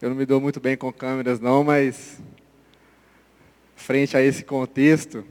Eu 0.00 0.10
não 0.10 0.16
me 0.16 0.26
dou 0.26 0.42
muito 0.42 0.60
bem 0.60 0.76
com 0.76 0.92
câmeras 0.92 1.40
não, 1.40 1.64
mas 1.64 2.20
frente 3.74 4.14
a 4.14 4.20
esse 4.20 4.44
contexto, 4.44 5.24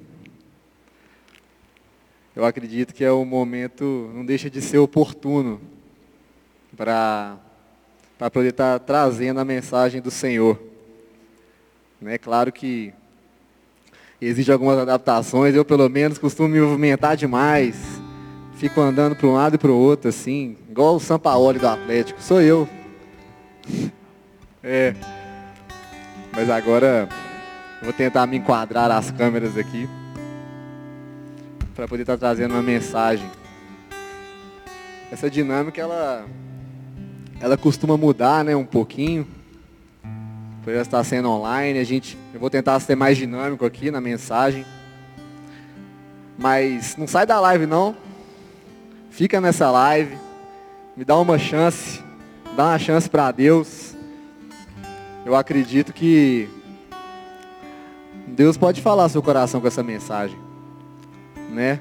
eu 2.35 2.43
acredito 2.43 2.91
que 2.91 3.03
é 3.03 3.11
o 3.11 3.23
momento, 3.23 4.09
não 4.15 4.25
deixa 4.25 4.49
de 4.49 4.61
ser 4.61 4.79
oportuno 4.79 5.61
para 6.75 7.37
poder 8.33 8.49
estar 8.49 8.79
tá 8.79 8.85
trazendo 8.85 9.39
a 9.39 9.45
mensagem 9.45 10.01
do 10.01 10.09
Senhor. 10.09 10.59
É 12.03 12.17
claro 12.17 12.51
que 12.51 12.91
existem 14.19 14.51
algumas 14.51 14.79
adaptações, 14.79 15.53
eu 15.53 15.63
pelo 15.63 15.87
menos 15.87 16.17
costumo 16.17 16.49
me 16.49 16.59
movimentar 16.59 17.15
demais, 17.15 18.01
fico 18.55 18.81
andando 18.81 19.15
para 19.15 19.27
um 19.27 19.33
lado 19.33 19.55
e 19.55 19.59
para 19.59 19.71
o 19.71 19.77
outro, 19.77 20.09
assim, 20.09 20.57
igual 20.71 20.95
o 20.95 20.99
Sampaoli 20.99 21.59
do 21.59 21.67
Atlético, 21.67 22.19
sou 22.19 22.41
eu. 22.41 22.67
É. 24.67 24.95
Mas 26.31 26.49
agora 26.49 27.07
vou 27.83 27.93
tentar 27.93 28.25
me 28.25 28.37
enquadrar 28.37 28.89
as 28.89 29.11
câmeras 29.11 29.55
aqui 29.55 29.87
para 31.75 31.87
poder 31.87 32.01
estar 32.01 32.13
tá 32.13 32.17
trazendo 32.17 32.55
uma 32.55 32.63
mensagem. 32.63 33.29
Essa 35.11 35.29
dinâmica 35.29 35.79
ela 35.79 36.25
ela 37.39 37.55
costuma 37.55 37.95
mudar, 37.95 38.43
né, 38.43 38.55
um 38.55 38.65
pouquinho. 38.65 39.27
Por 40.63 40.73
ela 40.73 40.81
estar 40.81 41.03
sendo 41.03 41.29
online, 41.29 41.77
a 41.77 41.83
gente 41.83 42.17
eu 42.33 42.39
vou 42.39 42.49
tentar 42.49 42.79
ser 42.79 42.95
mais 42.95 43.17
dinâmico 43.19 43.67
aqui 43.67 43.91
na 43.91 44.01
mensagem. 44.01 44.65
Mas 46.39 46.97
não 46.97 47.07
sai 47.07 47.27
da 47.27 47.39
live 47.39 47.67
não. 47.67 47.95
Fica 49.11 49.39
nessa 49.39 49.69
live. 49.69 50.17
Me 50.97 51.05
dá 51.05 51.15
uma 51.19 51.37
chance. 51.37 52.03
Dá 52.57 52.69
uma 52.69 52.79
chance 52.79 53.07
para 53.07 53.31
Deus 53.31 53.84
eu 55.25 55.35
acredito 55.35 55.91
que 55.91 56.47
Deus 58.27 58.55
pode 58.57 58.79
falar 58.79 59.09
seu 59.09 59.23
coração 59.23 59.59
com 59.59 59.67
essa 59.67 59.81
mensagem, 59.81 60.37
né? 61.49 61.79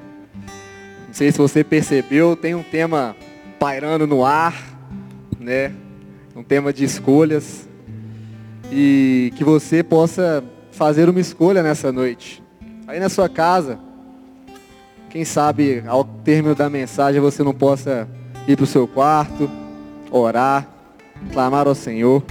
Não 1.06 1.12
sei 1.12 1.30
se 1.30 1.36
você 1.36 1.62
percebeu, 1.62 2.34
tem 2.34 2.54
um 2.54 2.62
tema 2.62 3.14
pairando 3.60 4.06
no 4.06 4.24
ar, 4.24 4.54
né? 5.38 5.74
Um 6.34 6.42
tema 6.42 6.72
de 6.72 6.84
escolhas 6.84 7.68
e 8.72 9.30
que 9.36 9.44
você 9.44 9.82
possa 9.82 10.42
fazer 10.72 11.10
uma 11.10 11.20
escolha 11.20 11.62
nessa 11.62 11.92
noite. 11.92 12.42
Aí 12.86 12.98
na 12.98 13.10
sua 13.10 13.28
casa, 13.28 13.78
quem 15.10 15.24
sabe 15.24 15.84
ao 15.86 16.02
término 16.02 16.54
da 16.54 16.70
mensagem 16.70 17.20
você 17.20 17.42
não 17.42 17.52
possa 17.52 18.08
ir 18.48 18.56
para 18.56 18.64
o 18.64 18.66
seu 18.66 18.88
quarto, 18.88 19.50
orar, 20.10 20.66
clamar 21.30 21.68
ao 21.68 21.74
Senhor 21.74 22.22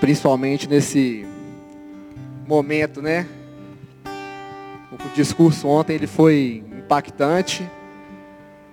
principalmente 0.00 0.66
nesse 0.66 1.26
momento, 2.46 3.02
né? 3.02 3.26
O 4.90 5.14
discurso 5.14 5.68
ontem 5.68 5.94
ele 5.94 6.06
foi 6.06 6.64
impactante. 6.78 7.68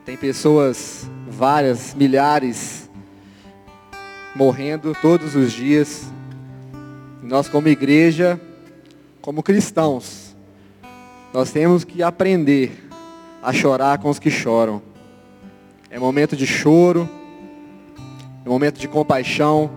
Tem 0.05 0.15
pessoas, 0.15 1.07
várias, 1.27 1.93
milhares, 1.93 2.89
morrendo 4.33 4.95
todos 5.01 5.35
os 5.35 5.51
dias. 5.51 6.11
nós 7.21 7.49
como 7.49 7.67
igreja, 7.67 8.39
como 9.21 9.43
cristãos, 9.43 10.33
nós 11.33 11.51
temos 11.51 11.83
que 11.83 12.01
aprender 12.01 12.87
a 13.43 13.51
chorar 13.51 13.97
com 13.97 14.09
os 14.09 14.17
que 14.17 14.31
choram. 14.31 14.81
É 15.89 15.99
momento 15.99 16.37
de 16.37 16.47
choro, 16.47 17.07
é 18.45 18.49
momento 18.49 18.79
de 18.79 18.87
compaixão, 18.87 19.69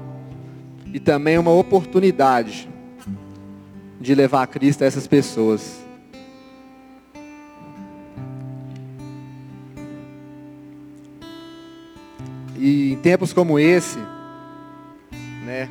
e 0.93 0.99
também 0.99 1.39
uma 1.39 1.53
oportunidade 1.53 2.69
de 4.01 4.15
levar 4.15 4.47
Cristo 4.47 4.83
a 4.83 4.87
essas 4.87 5.07
pessoas. 5.07 5.81
E 12.57 12.93
em 12.93 12.97
tempos 12.97 13.33
como 13.33 13.59
esse, 13.59 13.99
né, 15.45 15.69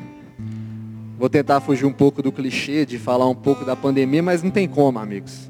vou 1.18 1.28
tentar 1.28 1.60
fugir 1.60 1.86
um 1.86 1.92
pouco 1.92 2.22
do 2.22 2.32
clichê 2.32 2.84
de 2.84 2.98
falar 2.98 3.28
um 3.28 3.34
pouco 3.34 3.64
da 3.64 3.76
pandemia, 3.76 4.22
mas 4.22 4.42
não 4.42 4.50
tem 4.50 4.66
como, 4.66 4.98
amigos. 4.98 5.48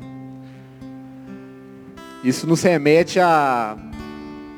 Isso 2.23 2.47
nos 2.47 2.63
remete 2.63 3.19
à, 3.19 3.79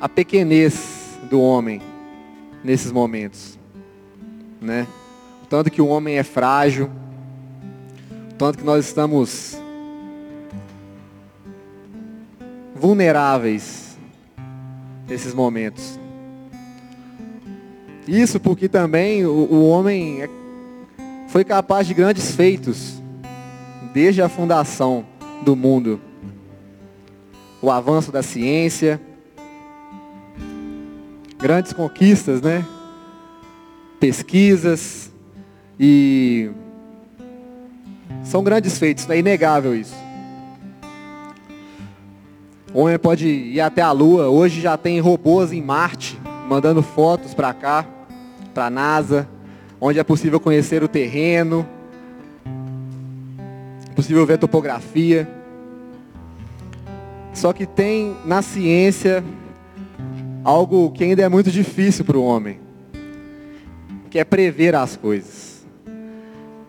à 0.01 0.09
pequenez 0.09 1.17
do 1.29 1.39
homem 1.39 1.81
nesses 2.63 2.91
momentos, 2.91 3.57
né? 4.59 4.85
Tanto 5.53 5.69
que 5.69 5.83
o 5.83 5.87
homem 5.87 6.17
é 6.17 6.23
frágil, 6.23 6.89
tanto 8.39 8.57
que 8.57 8.63
nós 8.63 8.87
estamos 8.87 9.55
vulneráveis 12.73 13.95
nesses 15.07 15.31
momentos. 15.31 15.99
Isso 18.07 18.39
porque 18.39 18.67
também 18.67 19.27
o, 19.27 19.29
o 19.29 19.69
homem 19.69 20.23
é, 20.23 20.29
foi 21.27 21.43
capaz 21.43 21.85
de 21.85 21.93
grandes 21.93 22.31
feitos 22.31 22.99
desde 23.93 24.23
a 24.23 24.29
fundação 24.29 25.05
do 25.43 25.55
mundo. 25.55 26.01
O 27.61 27.69
avanço 27.69 28.11
da 28.11 28.23
ciência, 28.23 28.99
grandes 31.37 31.73
conquistas, 31.73 32.41
né? 32.41 32.65
Pesquisas, 33.99 35.02
e 35.79 36.51
são 38.23 38.43
grandes 38.43 38.77
feitos, 38.77 39.09
é 39.09 39.17
inegável 39.17 39.75
isso. 39.75 39.95
O 42.73 42.81
homem 42.81 42.97
pode 42.97 43.27
ir 43.27 43.61
até 43.61 43.81
a 43.81 43.91
Lua. 43.91 44.29
Hoje 44.29 44.59
já 44.59 44.75
tem 44.75 44.99
robôs 44.99 45.51
em 45.51 45.61
Marte, 45.61 46.19
mandando 46.47 46.81
fotos 46.81 47.33
para 47.33 47.53
cá, 47.53 47.85
para 48.53 48.65
a 48.65 48.69
NASA, 48.69 49.29
onde 49.79 49.99
é 49.99 50.03
possível 50.03 50.39
conhecer 50.39 50.83
o 50.83 50.87
terreno, 50.87 51.67
possível 53.95 54.25
ver 54.25 54.39
topografia. 54.39 55.29
Só 57.31 57.53
que 57.53 57.65
tem 57.65 58.15
na 58.25 58.41
ciência 58.41 59.23
algo 60.43 60.91
que 60.91 61.03
ainda 61.03 61.21
é 61.21 61.29
muito 61.29 61.51
difícil 61.51 62.03
para 62.03 62.17
o 62.17 62.23
homem, 62.23 62.59
que 64.09 64.17
é 64.17 64.23
prever 64.23 64.73
as 64.73 64.95
coisas. 64.95 65.52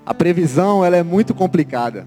A 0.06 0.12
previsão 0.12 0.84
ela 0.84 0.96
é 0.96 1.02
muito 1.02 1.34
complicada. 1.34 2.06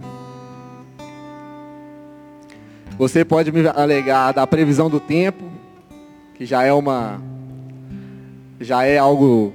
Você 2.98 3.24
pode 3.24 3.52
me 3.52 3.68
alegar 3.68 4.32
da 4.34 4.46
previsão 4.46 4.90
do 4.90 5.00
tempo, 5.00 5.44
que 6.36 6.46
já 6.46 6.64
é 6.64 6.74
uma 6.74 7.22
já 8.60 8.84
é 8.84 8.98
algo 8.98 9.54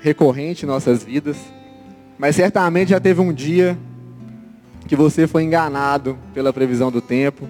recorrente 0.00 0.64
em 0.64 0.68
nossas 0.68 1.02
vidas, 1.02 1.36
mas 2.16 2.36
certamente 2.36 2.90
já 2.90 3.00
teve 3.00 3.20
um 3.20 3.32
dia 3.32 3.76
que 4.86 4.94
você 4.94 5.26
foi 5.26 5.42
enganado 5.42 6.16
pela 6.32 6.52
previsão 6.52 6.92
do 6.92 7.00
tempo, 7.00 7.48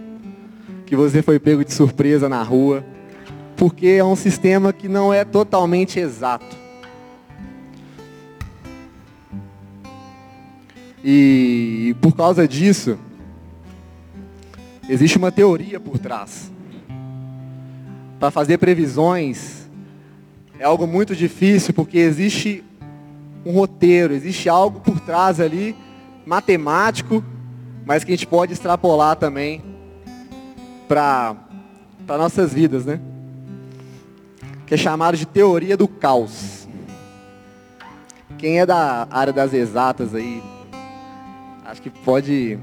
que 0.86 0.96
você 0.96 1.20
foi 1.20 1.38
pego 1.38 1.64
de 1.64 1.72
surpresa 1.72 2.28
na 2.28 2.42
rua, 2.42 2.82
porque 3.56 3.88
é 3.88 4.04
um 4.04 4.16
sistema 4.16 4.72
que 4.72 4.88
não 4.88 5.12
é 5.12 5.24
totalmente 5.24 6.00
exato. 6.00 6.65
E 11.08 11.94
por 12.00 12.16
causa 12.16 12.48
disso, 12.48 12.98
existe 14.88 15.16
uma 15.16 15.30
teoria 15.30 15.78
por 15.78 16.00
trás. 16.00 16.50
Para 18.18 18.32
fazer 18.32 18.58
previsões 18.58 19.68
é 20.58 20.64
algo 20.64 20.84
muito 20.84 21.14
difícil 21.14 21.72
porque 21.72 21.98
existe 21.98 22.64
um 23.44 23.52
roteiro, 23.52 24.14
existe 24.14 24.48
algo 24.48 24.80
por 24.80 24.98
trás 24.98 25.38
ali, 25.38 25.76
matemático, 26.26 27.22
mas 27.84 28.02
que 28.02 28.10
a 28.10 28.16
gente 28.16 28.26
pode 28.26 28.52
extrapolar 28.52 29.14
também 29.14 29.62
para 30.88 31.36
nossas 32.08 32.52
vidas, 32.52 32.84
né? 32.84 33.00
Que 34.66 34.74
é 34.74 34.76
chamado 34.76 35.16
de 35.16 35.24
teoria 35.24 35.76
do 35.76 35.86
caos. 35.86 36.66
Quem 38.38 38.58
é 38.58 38.66
da 38.66 39.06
área 39.08 39.32
das 39.32 39.54
exatas 39.54 40.12
aí, 40.12 40.42
acho 41.76 41.82
que 41.82 41.90
pode, 41.90 42.58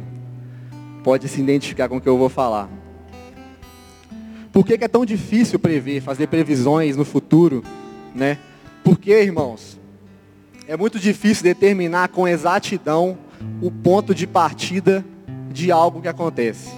pode 1.04 1.28
se 1.28 1.40
identificar 1.40 1.88
com 1.88 1.98
o 1.98 2.02
que 2.02 2.10
eu 2.10 2.18
vou 2.18 2.30
falar. 2.30 2.68
Por 4.52 4.66
que, 4.66 4.76
que 4.76 4.84
é 4.84 4.88
tão 4.88 5.06
difícil 5.06 5.60
prever, 5.60 6.02
fazer 6.02 6.26
previsões 6.26 6.98
no 6.98 7.06
futuro? 7.06 7.64
Né? 8.16 8.40
Porque, 8.84 9.12
irmãos, 9.12 9.80
é 10.68 10.76
muito 10.76 11.00
difícil 11.00 11.44
determinar 11.44 12.08
com 12.08 12.28
exatidão 12.28 13.16
o 13.62 13.70
ponto 13.70 14.16
de 14.16 14.26
partida 14.26 15.06
de 15.52 15.72
algo 15.72 16.02
que 16.02 16.08
acontece. 16.08 16.72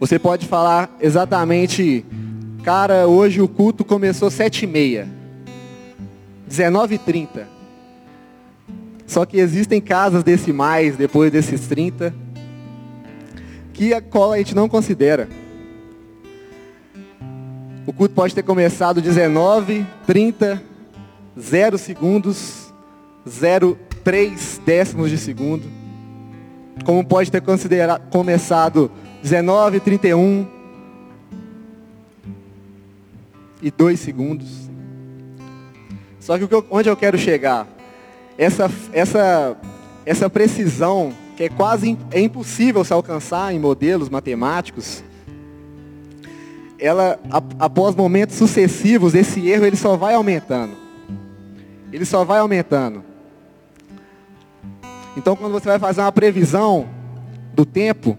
Você 0.00 0.18
pode 0.18 0.46
falar 0.46 0.94
exatamente, 1.00 2.04
cara, 2.64 3.06
hoje 3.06 3.40
o 3.40 3.46
culto 3.46 3.84
começou 3.84 4.32
sete 4.32 4.64
e 4.64 4.66
meia. 4.66 5.08
19h30. 6.50 7.55
Só 9.06 9.24
que 9.24 9.38
existem 9.38 9.80
casas 9.80 10.24
decimais 10.24 10.96
depois 10.96 11.30
desses 11.30 11.66
30 11.68 12.14
que 13.72 13.92
a 13.92 14.00
qual 14.00 14.32
a 14.32 14.38
gente 14.38 14.54
não 14.54 14.68
considera. 14.68 15.28
O 17.86 17.92
culto 17.92 18.14
pode 18.14 18.34
ter 18.34 18.42
começado 18.42 19.00
19, 19.00 19.86
30, 20.06 20.62
0 21.38 21.78
segundos, 21.78 22.72
0,3 23.28 24.60
décimos 24.64 25.10
de 25.10 25.18
segundo. 25.18 25.70
Como 26.84 27.04
pode 27.04 27.30
ter 27.30 27.42
começado 28.10 28.90
19, 29.22 29.80
31 29.80 30.46
e 33.62 33.70
2 33.70 34.00
segundos. 34.00 34.70
Só 36.18 36.36
que 36.38 36.48
onde 36.70 36.88
eu 36.88 36.96
quero 36.96 37.16
chegar? 37.16 37.75
Essa, 38.38 38.70
essa, 38.92 39.56
essa 40.04 40.28
precisão 40.28 41.12
que 41.36 41.44
é 41.44 41.48
quase 41.48 41.98
é 42.10 42.20
impossível 42.20 42.82
se 42.84 42.92
alcançar 42.92 43.54
em 43.54 43.58
modelos 43.58 44.08
matemáticos, 44.08 45.04
ela, 46.78 47.18
após 47.58 47.94
momentos 47.94 48.36
sucessivos, 48.36 49.14
esse 49.14 49.48
erro 49.48 49.66
ele 49.66 49.76
só 49.76 49.96
vai 49.96 50.14
aumentando. 50.14 50.74
Ele 51.92 52.04
só 52.04 52.24
vai 52.24 52.38
aumentando. 52.38 53.04
Então, 55.16 55.34
quando 55.34 55.52
você 55.52 55.66
vai 55.66 55.78
fazer 55.78 56.02
uma 56.02 56.12
previsão 56.12 56.86
do 57.54 57.64
tempo, 57.64 58.18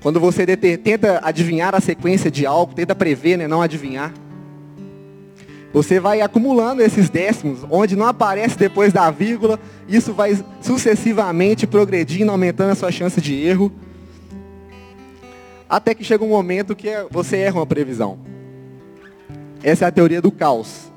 quando 0.00 0.18
você 0.18 0.44
tenta 0.56 1.20
adivinhar 1.22 1.74
a 1.74 1.80
sequência 1.80 2.30
de 2.30 2.44
algo, 2.44 2.74
tenta 2.74 2.94
prever, 2.94 3.36
né, 3.36 3.46
não 3.46 3.62
adivinhar, 3.62 4.12
você 5.82 6.00
vai 6.00 6.20
acumulando 6.20 6.82
esses 6.82 7.08
décimos, 7.08 7.60
onde 7.70 7.94
não 7.94 8.06
aparece 8.06 8.58
depois 8.58 8.92
da 8.92 9.12
vírgula, 9.12 9.60
isso 9.88 10.12
vai 10.12 10.36
sucessivamente 10.60 11.68
progredindo, 11.68 12.32
aumentando 12.32 12.72
a 12.72 12.74
sua 12.74 12.90
chance 12.90 13.20
de 13.20 13.36
erro, 13.36 13.70
até 15.68 15.94
que 15.94 16.02
chega 16.02 16.24
um 16.24 16.30
momento 16.30 16.74
que 16.74 16.88
você 17.12 17.36
erra 17.36 17.60
uma 17.60 17.66
previsão. 17.66 18.18
Essa 19.62 19.84
é 19.84 19.88
a 19.88 19.92
teoria 19.92 20.20
do 20.20 20.32
caos. 20.32 20.90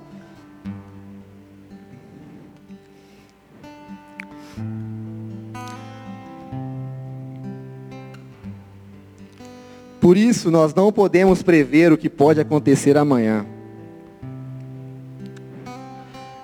Por 10.00 10.18
isso, 10.18 10.50
nós 10.50 10.74
não 10.74 10.92
podemos 10.92 11.44
prever 11.44 11.94
o 11.94 11.98
que 12.00 12.10
pode 12.10 12.42
acontecer 12.42 12.98
amanhã. 12.98 13.45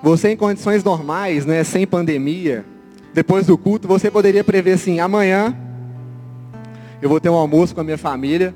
Você 0.02 0.30
em 0.30 0.36
condições 0.36 0.84
normais, 0.84 1.44
né, 1.44 1.64
sem 1.64 1.86
pandemia, 1.86 2.64
depois 3.12 3.46
do 3.46 3.58
culto, 3.58 3.88
você 3.88 4.10
poderia 4.10 4.44
prever 4.44 4.72
assim, 4.72 5.00
amanhã 5.00 5.56
eu 7.00 7.08
vou 7.08 7.20
ter 7.20 7.28
um 7.28 7.34
almoço 7.34 7.74
com 7.74 7.80
a 7.80 7.84
minha 7.84 7.98
família. 7.98 8.54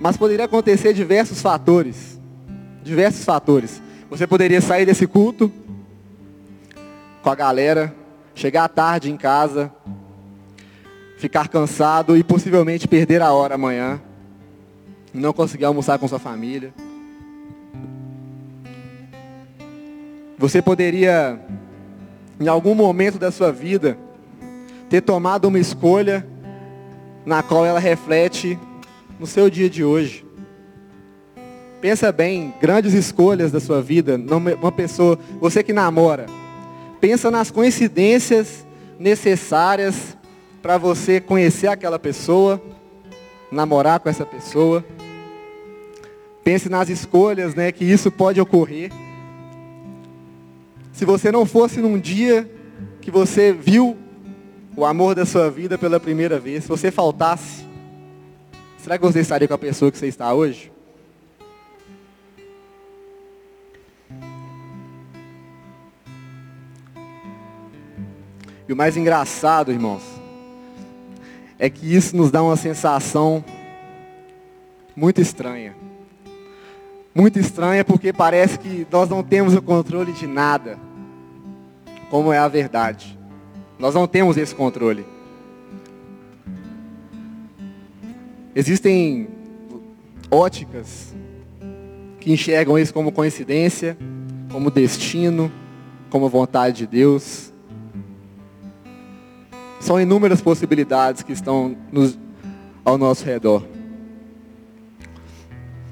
Mas 0.00 0.16
poderia 0.16 0.44
acontecer 0.44 0.92
diversos 0.92 1.40
fatores. 1.40 2.20
Diversos 2.82 3.24
fatores. 3.24 3.82
Você 4.10 4.26
poderia 4.26 4.60
sair 4.60 4.86
desse 4.86 5.06
culto 5.06 5.50
com 7.22 7.30
a 7.30 7.34
galera, 7.34 7.94
chegar 8.34 8.64
à 8.64 8.68
tarde 8.68 9.10
em 9.10 9.16
casa, 9.16 9.72
ficar 11.18 11.48
cansado 11.48 12.16
e 12.16 12.22
possivelmente 12.22 12.86
perder 12.86 13.20
a 13.20 13.32
hora 13.32 13.56
amanhã, 13.56 14.00
não 15.12 15.32
conseguir 15.32 15.64
almoçar 15.64 15.98
com 15.98 16.06
sua 16.06 16.18
família. 16.18 16.72
Você 20.38 20.60
poderia, 20.60 21.40
em 22.38 22.46
algum 22.46 22.74
momento 22.74 23.18
da 23.18 23.30
sua 23.30 23.50
vida, 23.50 23.96
ter 24.88 25.00
tomado 25.00 25.46
uma 25.46 25.58
escolha 25.58 26.26
na 27.24 27.42
qual 27.42 27.64
ela 27.64 27.80
reflete 27.80 28.58
no 29.18 29.26
seu 29.26 29.48
dia 29.48 29.70
de 29.70 29.82
hoje. 29.82 30.26
Pensa 31.80 32.12
bem, 32.12 32.52
grandes 32.60 32.92
escolhas 32.92 33.50
da 33.50 33.60
sua 33.60 33.80
vida, 33.80 34.20
uma 34.60 34.72
pessoa, 34.72 35.18
você 35.40 35.62
que 35.62 35.72
namora, 35.72 36.26
pensa 37.00 37.30
nas 37.30 37.50
coincidências 37.50 38.66
necessárias 38.98 40.16
para 40.60 40.76
você 40.76 41.18
conhecer 41.18 41.68
aquela 41.68 41.98
pessoa, 41.98 42.60
namorar 43.50 44.00
com 44.00 44.08
essa 44.08 44.26
pessoa. 44.26 44.84
Pense 46.44 46.68
nas 46.68 46.90
escolhas, 46.90 47.54
né, 47.54 47.72
que 47.72 47.84
isso 47.84 48.10
pode 48.10 48.40
ocorrer. 48.40 48.90
Se 50.96 51.04
você 51.04 51.30
não 51.30 51.44
fosse 51.44 51.78
num 51.78 51.98
dia 51.98 52.50
que 53.02 53.10
você 53.10 53.52
viu 53.52 53.98
o 54.74 54.82
amor 54.82 55.14
da 55.14 55.26
sua 55.26 55.50
vida 55.50 55.76
pela 55.76 56.00
primeira 56.00 56.38
vez, 56.38 56.62
se 56.64 56.70
você 56.70 56.90
faltasse, 56.90 57.66
será 58.78 58.96
que 58.96 59.04
você 59.04 59.20
estaria 59.20 59.46
com 59.46 59.52
a 59.52 59.58
pessoa 59.58 59.92
que 59.92 59.98
você 59.98 60.06
está 60.06 60.32
hoje? 60.32 60.72
E 68.66 68.72
o 68.72 68.74
mais 68.74 68.96
engraçado, 68.96 69.70
irmãos, 69.70 70.02
é 71.58 71.68
que 71.68 71.94
isso 71.94 72.16
nos 72.16 72.30
dá 72.30 72.42
uma 72.42 72.56
sensação 72.56 73.44
muito 74.96 75.20
estranha. 75.20 75.76
Muito 77.14 77.38
estranha 77.38 77.84
porque 77.84 78.14
parece 78.14 78.58
que 78.58 78.86
nós 78.90 79.10
não 79.10 79.22
temos 79.22 79.54
o 79.54 79.60
controle 79.60 80.12
de 80.12 80.26
nada, 80.26 80.85
como 82.10 82.32
é 82.32 82.38
a 82.38 82.48
verdade. 82.48 83.18
Nós 83.78 83.94
não 83.94 84.06
temos 84.06 84.36
esse 84.36 84.54
controle. 84.54 85.04
Existem 88.54 89.28
óticas 90.30 91.14
que 92.18 92.32
enxergam 92.32 92.78
isso 92.78 92.92
como 92.92 93.12
coincidência, 93.12 93.96
como 94.50 94.70
destino, 94.70 95.52
como 96.08 96.28
vontade 96.28 96.78
de 96.78 96.86
Deus. 96.86 97.52
São 99.78 100.00
inúmeras 100.00 100.40
possibilidades 100.40 101.22
que 101.22 101.32
estão 101.32 101.76
nos, 101.92 102.18
ao 102.84 102.96
nosso 102.96 103.24
redor. 103.24 103.62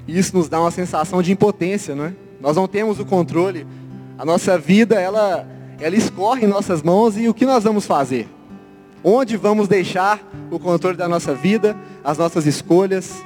E 0.07 0.17
isso 0.17 0.35
nos 0.35 0.49
dá 0.49 0.59
uma 0.59 0.71
sensação 0.71 1.21
de 1.21 1.31
impotência, 1.31 1.95
não 1.95 2.05
é? 2.05 2.13
Nós 2.39 2.55
não 2.55 2.67
temos 2.67 2.99
o 2.99 3.05
controle. 3.05 3.65
A 4.17 4.25
nossa 4.25 4.57
vida, 4.57 4.99
ela, 4.99 5.47
ela 5.79 5.95
escorre 5.95 6.45
em 6.45 6.47
nossas 6.47 6.81
mãos 6.81 7.17
e 7.17 7.27
o 7.27 7.33
que 7.33 7.45
nós 7.45 7.63
vamos 7.63 7.85
fazer? 7.85 8.27
Onde 9.03 9.37
vamos 9.37 9.67
deixar 9.67 10.19
o 10.49 10.57
controle 10.57 10.97
da 10.97 11.07
nossa 11.07 11.33
vida, 11.33 11.75
as 12.03 12.17
nossas 12.17 12.45
escolhas? 12.45 13.23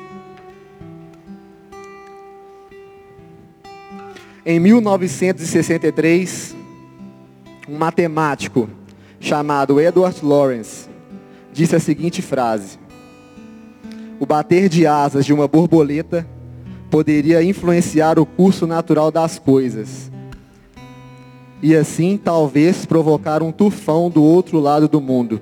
Em 4.45 4.59
1963, 4.59 6.55
um 7.67 7.77
matemático 7.77 8.69
chamado 9.19 9.79
Edward 9.79 10.19
Lawrence, 10.25 10.89
disse 11.53 11.75
a 11.75 11.79
seguinte 11.79 12.21
frase: 12.21 12.79
O 14.19 14.25
bater 14.25 14.67
de 14.67 14.87
asas 14.87 15.25
de 15.25 15.33
uma 15.33 15.47
borboleta 15.47 16.25
poderia 16.89 17.43
influenciar 17.43 18.17
o 18.17 18.25
curso 18.25 18.65
natural 18.65 19.11
das 19.11 19.37
coisas. 19.37 20.11
E 21.61 21.75
assim, 21.75 22.17
talvez, 22.17 22.85
provocar 22.85 23.43
um 23.43 23.51
tufão 23.51 24.09
do 24.09 24.23
outro 24.23 24.59
lado 24.59 24.87
do 24.87 25.01
mundo. 25.01 25.41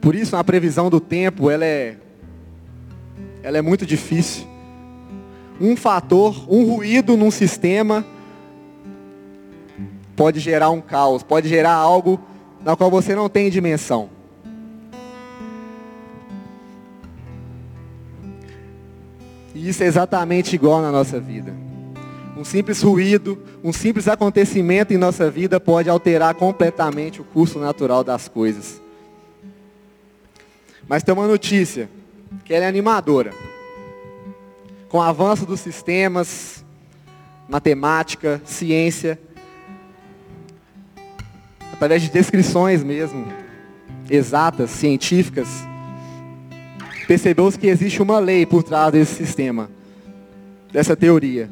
Por 0.00 0.14
isso, 0.14 0.36
a 0.36 0.42
previsão 0.42 0.88
do 0.88 1.00
tempo, 1.00 1.50
ela 1.50 1.64
é, 1.64 1.96
ela 3.42 3.58
é 3.58 3.62
muito 3.62 3.84
difícil. 3.84 4.46
Um 5.60 5.76
fator, 5.76 6.46
um 6.48 6.64
ruído 6.64 7.16
num 7.16 7.30
sistema 7.30 8.04
pode 10.16 10.40
gerar 10.40 10.70
um 10.70 10.80
caos, 10.80 11.22
pode 11.22 11.48
gerar 11.48 11.74
algo 11.74 12.18
na 12.64 12.74
qual 12.76 12.90
você 12.90 13.14
não 13.14 13.28
tem 13.28 13.50
dimensão. 13.50 14.08
E 19.54 19.68
isso 19.68 19.82
é 19.82 19.86
exatamente 19.86 20.54
igual 20.54 20.80
na 20.80 20.90
nossa 20.90 21.20
vida. 21.20 21.67
Um 22.38 22.44
simples 22.44 22.80
ruído, 22.80 23.36
um 23.64 23.72
simples 23.72 24.06
acontecimento 24.06 24.94
em 24.94 24.96
nossa 24.96 25.28
vida 25.28 25.58
pode 25.58 25.90
alterar 25.90 26.36
completamente 26.36 27.20
o 27.20 27.24
curso 27.24 27.58
natural 27.58 28.04
das 28.04 28.28
coisas. 28.28 28.80
Mas 30.86 31.02
tem 31.02 31.12
uma 31.12 31.26
notícia, 31.26 31.90
que 32.44 32.54
ela 32.54 32.64
é 32.64 32.68
animadora. 32.68 33.32
Com 34.88 34.98
o 34.98 35.02
avanço 35.02 35.44
dos 35.44 35.58
sistemas, 35.58 36.64
matemática, 37.48 38.40
ciência, 38.44 39.18
através 41.72 42.02
de 42.02 42.08
descrições 42.08 42.84
mesmo, 42.84 43.26
exatas, 44.08 44.70
científicas, 44.70 45.48
percebeu-se 47.08 47.58
que 47.58 47.66
existe 47.66 48.00
uma 48.00 48.20
lei 48.20 48.46
por 48.46 48.62
trás 48.62 48.92
desse 48.92 49.16
sistema. 49.16 49.68
dessa 50.70 50.94
teoria. 50.94 51.50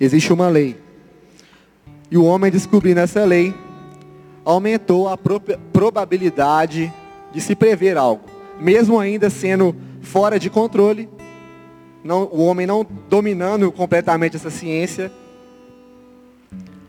Existe 0.00 0.32
uma 0.32 0.48
lei. 0.48 0.76
E 2.10 2.16
o 2.16 2.24
homem 2.24 2.50
descobrindo 2.50 3.00
essa 3.00 3.24
lei, 3.24 3.54
aumentou 4.44 5.08
a 5.08 5.18
probabilidade 5.72 6.92
de 7.32 7.40
se 7.40 7.54
prever 7.54 7.96
algo. 7.96 8.24
Mesmo 8.58 8.98
ainda 8.98 9.28
sendo 9.28 9.76
fora 10.00 10.38
de 10.38 10.48
controle, 10.48 11.08
não, 12.02 12.24
o 12.24 12.44
homem 12.46 12.66
não 12.66 12.86
dominando 13.08 13.70
completamente 13.70 14.36
essa 14.36 14.50
ciência, 14.50 15.12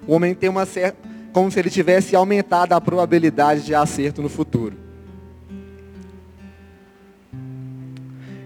o 0.08 0.14
homem 0.14 0.34
tem 0.34 0.50
uma 0.50 0.66
certa, 0.66 0.98
como 1.34 1.52
se 1.52 1.60
ele 1.60 1.70
tivesse 1.70 2.16
aumentado 2.16 2.74
a 2.74 2.82
probabilidade 2.82 3.64
de 3.64 3.76
acerto 3.76 4.22
no 4.22 4.30
futuro. 4.30 4.76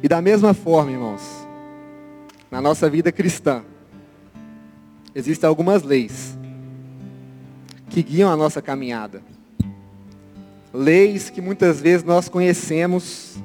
E 0.01 0.07
da 0.07 0.21
mesma 0.21 0.53
forma, 0.53 0.91
irmãos, 0.91 1.21
na 2.51 2.59
nossa 2.59 2.89
vida 2.89 3.11
cristã, 3.11 3.63
existem 5.15 5.47
algumas 5.47 5.83
leis 5.83 6.37
que 7.89 8.01
guiam 8.01 8.31
a 8.31 8.35
nossa 8.35 8.61
caminhada. 8.61 9.21
Leis 10.73 11.29
que 11.29 11.39
muitas 11.39 11.79
vezes 11.79 12.03
nós 12.03 12.27
conhecemos, 12.27 13.37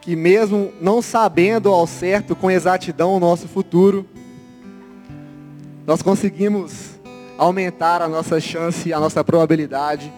que 0.00 0.16
mesmo 0.16 0.72
não 0.80 1.00
sabendo 1.00 1.68
ao 1.68 1.86
certo 1.86 2.34
com 2.34 2.50
exatidão 2.50 3.14
o 3.14 3.20
nosso 3.20 3.46
futuro, 3.46 4.04
nós 5.86 6.02
conseguimos 6.02 6.96
aumentar 7.38 8.02
a 8.02 8.08
nossa 8.08 8.40
chance, 8.40 8.92
a 8.92 8.98
nossa 8.98 9.22
probabilidade 9.22 10.12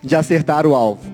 de 0.00 0.14
acertar 0.14 0.64
o 0.66 0.74
alvo. 0.74 1.09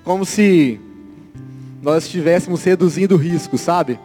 É 0.00 0.02
como 0.02 0.24
se 0.24 0.80
nós 1.82 2.04
estivéssemos 2.04 2.64
reduzindo 2.64 3.16
o 3.16 3.18
risco, 3.18 3.58
sabe? 3.58 4.00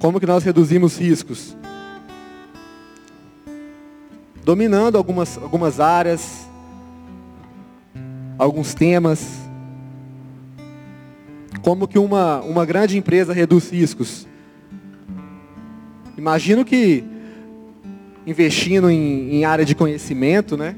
Como 0.00 0.18
que 0.18 0.26
nós 0.26 0.42
reduzimos 0.42 0.98
riscos? 0.98 1.56
Dominando 4.44 4.98
algumas, 4.98 5.38
algumas 5.38 5.78
áreas, 5.78 6.48
alguns 8.36 8.74
temas. 8.74 9.24
Como 11.62 11.86
que 11.86 11.98
uma, 11.98 12.40
uma 12.40 12.66
grande 12.66 12.98
empresa 12.98 13.32
reduz 13.32 13.70
riscos? 13.70 14.26
Imagino 16.18 16.64
que 16.64 17.04
investindo 18.26 18.90
em, 18.90 19.36
em 19.36 19.44
área 19.44 19.64
de 19.64 19.76
conhecimento, 19.76 20.56
né? 20.56 20.74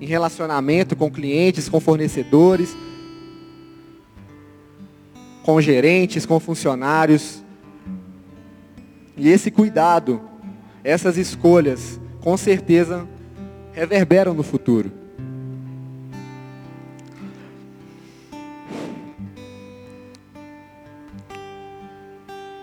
Em 0.00 0.06
relacionamento 0.06 0.96
com 0.96 1.10
clientes, 1.10 1.68
com 1.68 1.78
fornecedores, 1.78 2.74
com 5.44 5.60
gerentes, 5.60 6.24
com 6.24 6.40
funcionários. 6.40 7.44
E 9.16 9.28
esse 9.28 9.50
cuidado, 9.50 10.22
essas 10.82 11.18
escolhas, 11.18 12.00
com 12.22 12.36
certeza 12.36 13.06
reverberam 13.72 14.32
no 14.32 14.42
futuro. 14.42 14.90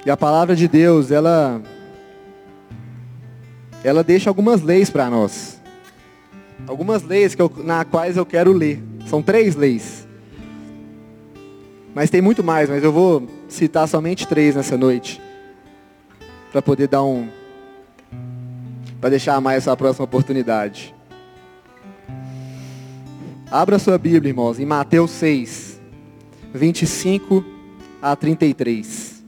E 0.04 0.10
a 0.10 0.18
palavra 0.18 0.56
de 0.56 0.68
Deus, 0.68 1.12
ela 1.12 1.62
ela 3.84 4.04
deixa 4.04 4.30
algumas 4.30 4.62
leis 4.62 4.90
para 4.90 5.10
nós 5.10 5.57
algumas 6.66 7.04
leis 7.04 7.36
que 7.36 7.42
eu, 7.42 7.52
na 7.64 7.84
quais 7.84 8.18
eu 8.18 8.26
quero 8.26 8.52
ler. 8.52 8.82
São 9.08 9.22
três 9.22 9.56
leis. 9.56 10.08
Mas 11.94 12.10
tem 12.10 12.22
muito 12.22 12.44
mais, 12.44 12.70
mas 12.70 12.84
eu 12.84 12.92
vou 12.92 13.28
citar 13.48 13.88
somente 13.88 14.28
três 14.28 14.56
nessa 14.56 14.78
noite. 14.78 15.22
Para 16.52 16.62
poder 16.62 16.88
dar 16.88 17.04
um. 17.04 17.28
Para 19.02 19.12
deixar 19.12 19.40
mais 19.42 19.58
essa 19.58 19.76
próxima 19.76 20.06
oportunidade. 20.06 20.94
Abra 23.50 23.80
sua 23.80 23.98
Bíblia, 23.98 24.30
irmãos, 24.30 24.60
em 24.60 24.66
Mateus 24.66 25.12
6, 25.12 25.80
25 26.54 27.46
a 28.02 28.16
33. 28.16 29.24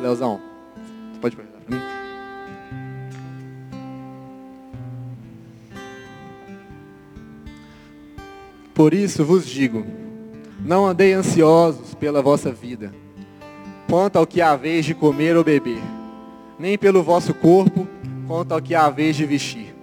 Leozão, 0.00 0.40
Por 8.76 8.92
isso 8.92 9.24
vos 9.24 9.46
digo, 9.46 9.86
não 10.60 10.86
andei 10.86 11.14
ansiosos 11.14 11.94
pela 11.94 12.20
vossa 12.20 12.52
vida, 12.52 12.92
quanto 13.88 14.16
ao 14.16 14.26
que 14.26 14.42
haveis 14.42 14.84
de 14.84 14.92
comer 14.92 15.34
ou 15.34 15.42
beber, 15.42 15.80
nem 16.58 16.76
pelo 16.76 17.02
vosso 17.02 17.32
corpo, 17.32 17.88
quanto 18.26 18.52
ao 18.52 18.60
que 18.60 18.74
haveis 18.74 19.16
de 19.16 19.24
vestir. 19.24 19.74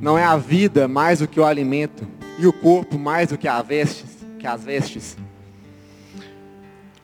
Não 0.00 0.18
é 0.18 0.24
a 0.24 0.36
vida 0.36 0.88
mais 0.88 1.20
do 1.20 1.28
que 1.28 1.38
o 1.38 1.44
alimento, 1.44 2.04
e 2.36 2.48
o 2.48 2.52
corpo 2.52 2.98
mais 2.98 3.28
do 3.28 3.38
que, 3.38 3.46
a 3.46 3.62
vestes, 3.62 4.26
que 4.40 4.46
as 4.46 4.64
vestes. 4.64 5.16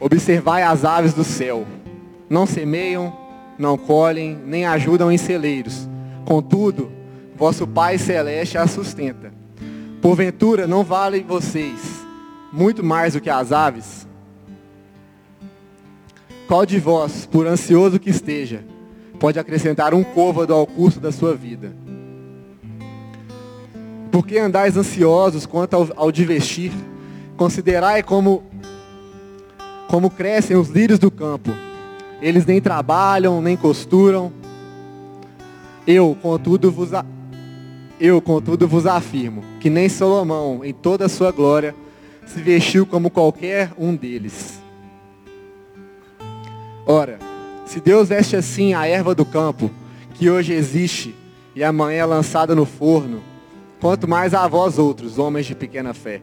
Observai 0.00 0.64
as 0.64 0.84
aves 0.84 1.14
do 1.14 1.22
céu, 1.22 1.64
não 2.28 2.46
semeiam, 2.46 3.16
não 3.56 3.78
colhem, 3.78 4.36
nem 4.44 4.66
ajudam 4.66 5.12
em 5.12 5.18
celeiros. 5.18 5.88
Contudo, 6.24 6.90
vosso 7.36 7.64
Pai 7.64 7.96
Celeste 7.96 8.58
as 8.58 8.72
sustenta. 8.72 9.35
Porventura 10.06 10.68
não 10.68 10.84
valem 10.84 11.24
vocês 11.24 12.06
muito 12.52 12.84
mais 12.84 13.14
do 13.14 13.20
que 13.20 13.28
as 13.28 13.50
aves? 13.50 14.06
Qual 16.46 16.64
de 16.64 16.78
vós, 16.78 17.26
por 17.26 17.44
ansioso 17.44 17.98
que 17.98 18.10
esteja, 18.10 18.64
pode 19.18 19.36
acrescentar 19.36 19.92
um 19.92 20.04
côvado 20.04 20.54
ao 20.54 20.64
curso 20.64 21.00
da 21.00 21.10
sua 21.10 21.34
vida? 21.34 21.74
Porque 24.12 24.38
andais 24.38 24.76
ansiosos 24.76 25.44
quanto 25.44 25.74
ao, 25.74 25.88
ao 25.96 26.12
de 26.12 26.24
vestir? 26.24 26.70
Considerai 27.36 28.00
como, 28.00 28.44
como 29.88 30.08
crescem 30.08 30.56
os 30.56 30.68
lírios 30.68 31.00
do 31.00 31.10
campo. 31.10 31.50
Eles 32.22 32.46
nem 32.46 32.60
trabalham, 32.60 33.42
nem 33.42 33.56
costuram. 33.56 34.32
Eu, 35.84 36.16
contudo, 36.22 36.70
vos, 36.70 36.92
eu, 38.00 38.20
contudo, 38.20 38.68
vos 38.68 38.86
afirmo 38.86 39.42
que 39.60 39.70
nem 39.70 39.88
Salomão, 39.88 40.64
em 40.64 40.72
toda 40.72 41.06
a 41.06 41.08
sua 41.08 41.30
glória, 41.32 41.74
se 42.26 42.40
vestiu 42.40 42.84
como 42.84 43.10
qualquer 43.10 43.72
um 43.78 43.94
deles. 43.94 44.60
Ora, 46.86 47.18
se 47.64 47.80
Deus 47.80 48.08
veste 48.08 48.36
assim 48.36 48.74
a 48.74 48.86
erva 48.86 49.14
do 49.14 49.24
campo, 49.24 49.70
que 50.14 50.30
hoje 50.30 50.52
existe 50.52 51.14
e 51.54 51.64
amanhã 51.64 52.02
é 52.02 52.04
lançada 52.04 52.54
no 52.54 52.66
forno, 52.66 53.22
quanto 53.80 54.06
mais 54.06 54.34
a 54.34 54.46
vós 54.46 54.78
outros, 54.78 55.18
homens 55.18 55.46
de 55.46 55.54
pequena 55.54 55.94
fé. 55.94 56.20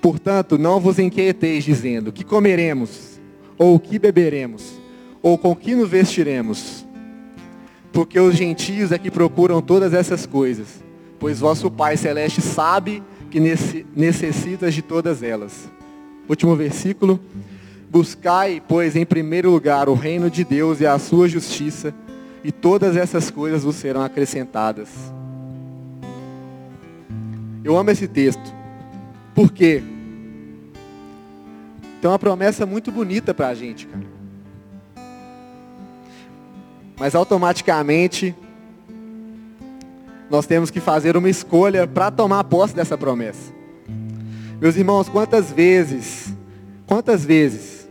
Portanto, 0.00 0.56
não 0.56 0.78
vos 0.78 0.98
inquieteis 0.98 1.64
dizendo, 1.64 2.12
que 2.12 2.22
comeremos, 2.22 3.20
ou 3.58 3.74
o 3.74 3.80
que 3.80 3.98
beberemos, 3.98 4.80
ou 5.20 5.36
com 5.36 5.54
que 5.54 5.74
nos 5.74 5.90
vestiremos 5.90 6.85
porque 7.96 8.20
os 8.20 8.36
gentios 8.36 8.92
é 8.92 8.98
que 8.98 9.10
procuram 9.10 9.62
todas 9.62 9.94
essas 9.94 10.26
coisas, 10.26 10.84
pois 11.18 11.40
vosso 11.40 11.70
Pai 11.70 11.96
Celeste 11.96 12.42
sabe 12.42 13.02
que 13.30 13.40
necessitas 13.40 14.74
de 14.74 14.82
todas 14.82 15.22
elas. 15.22 15.66
Último 16.28 16.54
versículo. 16.54 17.18
Buscai, 17.90 18.62
pois, 18.68 18.96
em 18.96 19.06
primeiro 19.06 19.50
lugar 19.50 19.88
o 19.88 19.94
reino 19.94 20.28
de 20.28 20.44
Deus 20.44 20.78
e 20.82 20.86
a 20.86 20.98
sua 20.98 21.26
justiça, 21.26 21.94
e 22.44 22.52
todas 22.52 22.98
essas 22.98 23.30
coisas 23.30 23.64
vos 23.64 23.76
serão 23.76 24.02
acrescentadas. 24.02 24.90
Eu 27.64 27.78
amo 27.78 27.90
esse 27.90 28.06
texto. 28.06 28.54
Por 29.34 29.50
quê? 29.50 29.82
Tem 32.02 32.10
uma 32.10 32.18
promessa 32.18 32.66
muito 32.66 32.92
bonita 32.92 33.32
para 33.32 33.48
a 33.48 33.54
gente, 33.54 33.86
cara 33.86 34.15
mas 36.98 37.14
automaticamente 37.14 38.34
nós 40.30 40.46
temos 40.46 40.70
que 40.70 40.80
fazer 40.80 41.16
uma 41.16 41.28
escolha 41.28 41.86
para 41.86 42.10
tomar 42.10 42.44
posse 42.44 42.74
dessa 42.74 42.98
promessa. 42.98 43.52
Meus 44.60 44.76
irmãos, 44.76 45.08
quantas 45.08 45.52
vezes, 45.52 46.34
quantas 46.86 47.24
vezes 47.24 47.88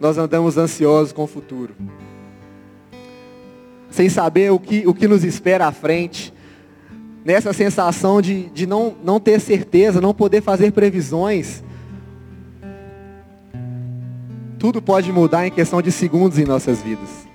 nós 0.00 0.16
andamos 0.16 0.56
ansiosos 0.56 1.12
com 1.12 1.24
o 1.24 1.26
futuro? 1.26 1.74
Sem 3.90 4.08
saber 4.08 4.50
o 4.50 4.58
que, 4.58 4.86
o 4.86 4.94
que 4.94 5.06
nos 5.06 5.24
espera 5.24 5.66
à 5.66 5.72
frente, 5.72 6.32
nessa 7.24 7.52
sensação 7.52 8.22
de, 8.22 8.44
de 8.50 8.66
não, 8.66 8.96
não 9.04 9.20
ter 9.20 9.40
certeza, 9.40 10.00
não 10.00 10.14
poder 10.14 10.40
fazer 10.40 10.72
previsões. 10.72 11.62
tudo 14.62 14.80
pode 14.80 15.10
mudar 15.10 15.44
em 15.44 15.50
questão 15.50 15.82
de 15.82 15.90
segundos 15.90 16.38
em 16.38 16.44
nossas 16.44 16.80
vidas. 16.80 17.31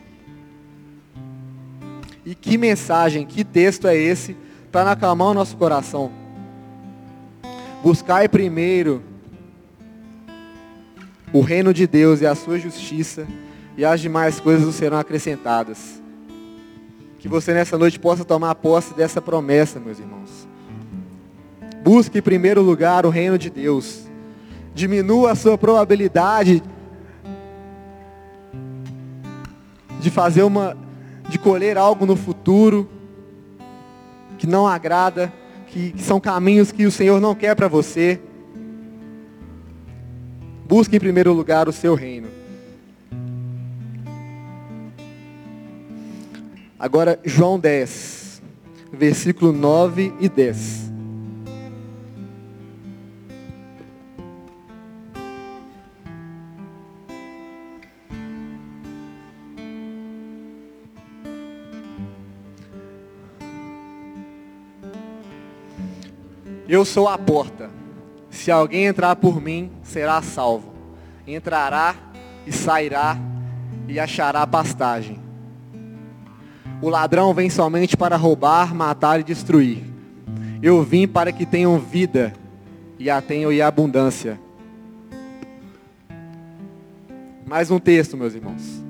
E 2.27 2.35
que 2.35 2.57
mensagem, 2.57 3.25
que 3.25 3.41
texto 3.45 3.87
é 3.87 3.95
esse 3.95 4.35
para 4.69 4.91
acalmar 4.91 5.29
o 5.29 5.33
nosso 5.33 5.55
coração? 5.55 6.11
Buscai 7.81 8.27
primeiro 8.27 9.01
o 11.31 11.39
reino 11.39 11.73
de 11.73 11.87
Deus 11.87 12.19
e 12.19 12.25
a 12.25 12.35
sua 12.35 12.59
justiça, 12.59 13.25
e 13.77 13.85
as 13.85 14.01
demais 14.01 14.41
coisas 14.41 14.75
serão 14.75 14.97
acrescentadas. 14.97 16.01
Que 17.17 17.29
você 17.29 17.53
nessa 17.53 17.77
noite 17.77 17.97
possa 17.97 18.25
tomar 18.25 18.55
posse 18.55 18.93
dessa 18.93 19.21
promessa, 19.21 19.79
meus 19.79 19.97
irmãos. 19.97 20.49
Busque 21.81 22.17
em 22.17 22.21
primeiro 22.21 22.61
lugar 22.61 23.05
o 23.05 23.09
reino 23.09 23.37
de 23.37 23.49
Deus. 23.49 24.03
Diminua 24.75 25.31
a 25.31 25.35
sua 25.35 25.57
probabilidade 25.57 26.61
de 30.01 30.11
fazer 30.11 30.43
uma 30.43 30.86
de 31.29 31.37
colher 31.37 31.77
algo 31.77 32.05
no 32.05 32.15
futuro 32.15 32.89
que 34.37 34.47
não 34.47 34.67
agrada, 34.67 35.33
que, 35.67 35.91
que 35.91 36.01
são 36.01 36.19
caminhos 36.19 36.71
que 36.71 36.85
o 36.85 36.91
Senhor 36.91 37.19
não 37.19 37.35
quer 37.35 37.55
para 37.55 37.67
você. 37.67 38.19
Busque 40.67 40.95
em 40.95 40.99
primeiro 40.99 41.33
lugar 41.33 41.67
o 41.67 41.73
seu 41.73 41.95
reino. 41.95 42.27
Agora, 46.79 47.19
João 47.23 47.59
10, 47.59 48.41
versículo 48.93 49.51
9 49.51 50.13
e 50.19 50.29
10. 50.29 50.86
Eu 66.67 66.83
sou 66.83 67.07
a 67.07 67.17
porta. 67.17 67.69
Se 68.29 68.51
alguém 68.51 68.85
entrar 68.85 69.15
por 69.15 69.41
mim, 69.41 69.71
será 69.83 70.21
salvo. 70.21 70.73
Entrará 71.25 71.95
e 72.45 72.51
sairá 72.51 73.17
e 73.87 73.99
achará 73.99 74.45
pastagem. 74.45 75.19
O 76.81 76.89
ladrão 76.89 77.33
vem 77.33 77.49
somente 77.49 77.95
para 77.95 78.17
roubar, 78.17 78.75
matar 78.75 79.19
e 79.21 79.23
destruir. 79.23 79.83
Eu 80.61 80.83
vim 80.83 81.07
para 81.07 81.31
que 81.31 81.45
tenham 81.45 81.79
vida 81.79 82.33
e 82.99 83.09
a 83.09 83.21
tenham 83.21 83.51
em 83.51 83.61
abundância. 83.61 84.39
Mais 87.45 87.71
um 87.71 87.79
texto, 87.79 88.17
meus 88.17 88.35
irmãos. 88.35 88.83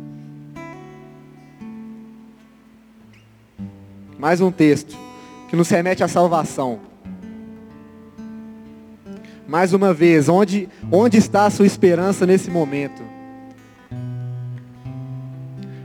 Mais 4.17 4.41
um 4.41 4.51
texto 4.51 4.97
que 5.47 5.55
nos 5.55 5.69
remete 5.69 6.03
à 6.03 6.07
salvação. 6.07 6.86
Mais 9.47 9.71
uma 9.73 9.93
vez, 9.93 10.27
onde, 10.27 10.67
onde 10.91 11.17
está 11.17 11.45
a 11.45 11.49
sua 11.49 11.65
esperança 11.65 12.25
nesse 12.25 12.51
momento? 12.51 13.01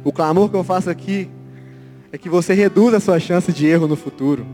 O 0.04 0.12
clamor 0.12 0.50
que 0.50 0.57
eu 0.57 0.64
faço 0.64 0.90
aqui 0.90 1.31
é 2.11 2.19
que 2.19 2.28
você 2.28 2.54
reduza 2.54 2.97
a 2.97 3.00
sua 3.00 3.21
chance 3.21 3.52
de 3.52 3.66
erro 3.66 3.87
no 3.87 3.95
futuro. 3.95 4.45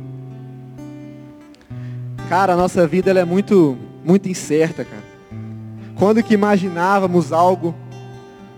Cara, 2.28 2.52
a 2.52 2.56
nossa 2.56 2.86
vida 2.86 3.08
ela 3.08 3.20
é 3.20 3.24
muito, 3.24 3.78
muito 4.04 4.28
incerta, 4.28 4.84
cara. 4.84 5.02
Quando 5.96 6.22
que 6.22 6.34
imaginávamos 6.34 7.32
algo 7.32 7.74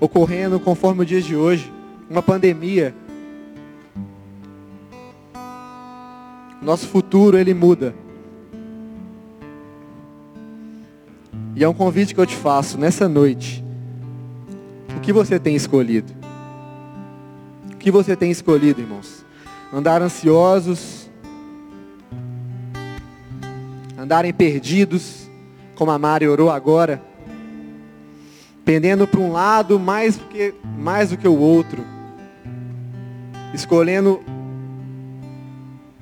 ocorrendo 0.00 0.59
conforme 0.59 1.02
o 1.02 1.07
dia 1.07 1.23
de 1.23 1.37
hoje? 1.37 1.72
Uma 2.11 2.22
pandemia. 2.22 2.92
Nosso 6.61 6.88
futuro 6.88 7.38
ele 7.38 7.55
muda. 7.55 7.94
E 11.61 11.62
é 11.62 11.68
um 11.68 11.75
convite 11.75 12.14
que 12.14 12.20
eu 12.20 12.25
te 12.25 12.35
faço 12.35 12.79
nessa 12.79 13.07
noite. 13.07 13.62
O 14.96 15.01
que 15.01 15.12
você 15.12 15.38
tem 15.38 15.55
escolhido? 15.55 16.11
O 17.75 17.77
que 17.77 17.90
você 17.90 18.16
tem 18.16 18.31
escolhido, 18.31 18.81
irmãos? 18.81 19.27
Andar 19.70 20.01
ansiosos? 20.01 21.11
Andarem 23.99 24.33
perdidos, 24.33 25.31
como 25.75 25.90
a 25.90 25.99
Mari 25.99 26.27
orou 26.27 26.51
agora? 26.51 27.03
Pendendo 28.64 29.07
para 29.07 29.20
um 29.20 29.31
lado 29.31 29.79
mais 29.79 30.16
do, 30.16 30.25
que, 30.25 30.55
mais 30.79 31.11
do 31.11 31.18
que 31.18 31.29
o 31.29 31.37
outro. 31.38 31.85
Escolhendo 33.53 34.23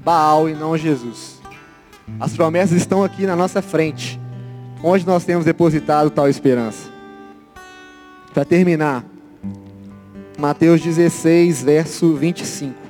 Baal 0.05 0.49
e 0.49 0.55
não 0.55 0.79
Jesus. 0.79 1.41
As 2.21 2.33
promessas 2.33 2.77
estão 2.77 3.03
aqui 3.03 3.27
na 3.27 3.35
nossa 3.35 3.61
frente. 3.61 4.21
Onde 4.83 5.05
nós 5.05 5.25
temos 5.25 5.45
depositado 5.45 6.09
tal 6.09 6.29
esperança? 6.29 6.89
Para 8.33 8.45
terminar, 8.45 9.05
Mateus 10.39 10.81
16, 10.81 11.63
verso 11.65 12.15
25. 12.15 12.89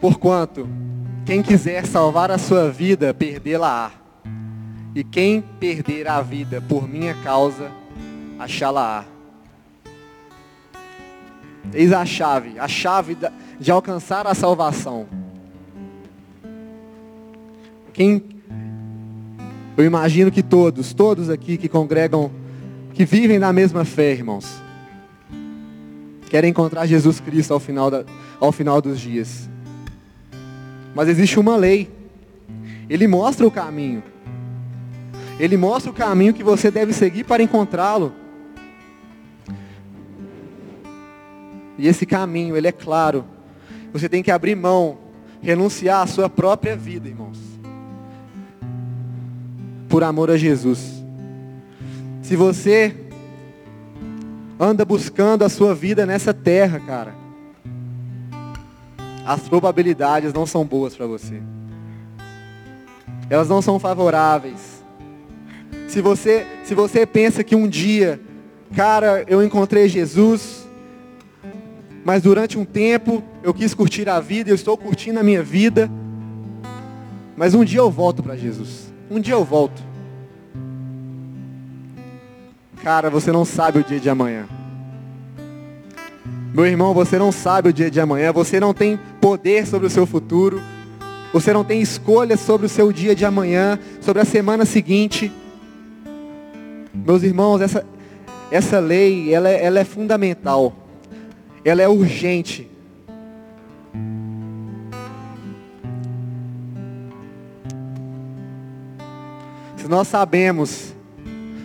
Porquanto, 0.00 0.68
quem 1.24 1.42
quiser 1.42 1.86
salvar 1.86 2.32
a 2.32 2.38
sua 2.38 2.70
vida, 2.70 3.14
perdê-la-á. 3.14 3.92
E 4.96 5.04
quem 5.04 5.40
perder 5.60 6.08
a 6.08 6.20
vida 6.20 6.60
por 6.60 6.88
minha 6.88 7.14
causa, 7.22 7.70
achá-la-á. 8.40 9.04
Eis 11.74 11.92
a 11.92 12.06
chave, 12.06 12.58
a 12.58 12.66
chave 12.66 13.16
de 13.60 13.70
alcançar 13.70 14.26
a 14.26 14.34
salvação. 14.34 15.06
Quem, 17.92 18.22
eu 19.76 19.84
imagino 19.84 20.30
que 20.30 20.42
todos, 20.42 20.94
todos 20.94 21.28
aqui 21.28 21.58
que 21.58 21.68
congregam, 21.68 22.30
que 22.94 23.04
vivem 23.04 23.38
na 23.38 23.52
mesma 23.52 23.84
fé, 23.84 24.12
irmãos, 24.12 24.60
querem 26.30 26.50
encontrar 26.50 26.86
Jesus 26.86 27.20
Cristo 27.20 27.52
ao 27.52 27.60
final, 27.60 27.90
da, 27.90 28.04
ao 28.40 28.50
final 28.50 28.80
dos 28.80 28.98
dias. 28.98 29.50
Mas 30.94 31.08
existe 31.08 31.38
uma 31.38 31.56
lei. 31.56 31.90
Ele 32.88 33.06
mostra 33.06 33.46
o 33.46 33.50
caminho. 33.50 34.02
Ele 35.38 35.58
mostra 35.58 35.90
o 35.90 35.94
caminho 35.94 36.32
que 36.32 36.42
você 36.42 36.70
deve 36.70 36.94
seguir 36.94 37.24
para 37.24 37.42
encontrá-lo. 37.42 38.19
E 41.80 41.88
esse 41.88 42.04
caminho, 42.04 42.54
ele 42.58 42.68
é 42.68 42.72
claro. 42.72 43.24
Você 43.90 44.06
tem 44.06 44.22
que 44.22 44.30
abrir 44.30 44.54
mão, 44.54 44.98
renunciar 45.40 46.02
à 46.02 46.06
sua 46.06 46.28
própria 46.28 46.76
vida, 46.76 47.08
irmãos. 47.08 47.38
Por 49.88 50.04
amor 50.04 50.30
a 50.30 50.36
Jesus. 50.36 51.02
Se 52.20 52.36
você 52.36 52.94
anda 54.58 54.84
buscando 54.84 55.42
a 55.42 55.48
sua 55.48 55.74
vida 55.74 56.04
nessa 56.04 56.34
terra, 56.34 56.78
cara, 56.78 57.14
as 59.24 59.48
probabilidades 59.48 60.34
não 60.34 60.44
são 60.44 60.66
boas 60.66 60.94
para 60.94 61.06
você. 61.06 61.40
Elas 63.30 63.48
não 63.48 63.62
são 63.62 63.78
favoráveis. 63.78 64.84
Se 65.88 66.02
você, 66.02 66.46
se 66.62 66.74
você 66.74 67.06
pensa 67.06 67.42
que 67.42 67.56
um 67.56 67.66
dia, 67.66 68.20
cara, 68.76 69.24
eu 69.26 69.42
encontrei 69.42 69.88
Jesus, 69.88 70.59
mas 72.04 72.22
durante 72.22 72.58
um 72.58 72.64
tempo 72.64 73.22
eu 73.42 73.52
quis 73.52 73.74
curtir 73.74 74.08
a 74.08 74.20
vida, 74.20 74.50
eu 74.50 74.54
estou 74.54 74.76
curtindo 74.76 75.20
a 75.20 75.22
minha 75.22 75.42
vida. 75.42 75.90
Mas 77.36 77.54
um 77.54 77.64
dia 77.64 77.80
eu 77.80 77.90
volto 77.90 78.22
para 78.22 78.36
Jesus. 78.36 78.92
Um 79.10 79.20
dia 79.20 79.34
eu 79.34 79.44
volto. 79.44 79.82
Cara, 82.82 83.10
você 83.10 83.30
não 83.30 83.44
sabe 83.44 83.80
o 83.80 83.84
dia 83.84 84.00
de 84.00 84.08
amanhã. 84.08 84.46
Meu 86.52 86.66
irmão, 86.66 86.92
você 86.94 87.18
não 87.18 87.30
sabe 87.30 87.68
o 87.68 87.72
dia 87.72 87.90
de 87.90 88.00
amanhã, 88.00 88.32
você 88.32 88.58
não 88.58 88.74
tem 88.74 88.98
poder 89.20 89.66
sobre 89.66 89.86
o 89.86 89.90
seu 89.90 90.04
futuro, 90.04 90.60
você 91.32 91.52
não 91.52 91.62
tem 91.62 91.80
escolha 91.80 92.36
sobre 92.36 92.66
o 92.66 92.68
seu 92.68 92.92
dia 92.92 93.14
de 93.14 93.24
amanhã, 93.24 93.78
sobre 94.00 94.20
a 94.20 94.24
semana 94.24 94.64
seguinte. 94.64 95.30
Meus 96.92 97.22
irmãos, 97.22 97.60
essa, 97.60 97.86
essa 98.50 98.80
lei, 98.80 99.32
ela 99.32 99.48
é, 99.48 99.64
ela 99.64 99.78
é 99.78 99.84
fundamental 99.84 100.79
ela 101.64 101.82
é 101.82 101.88
urgente. 101.88 102.68
Se 109.76 109.88
nós 109.88 110.08
sabemos, 110.08 110.94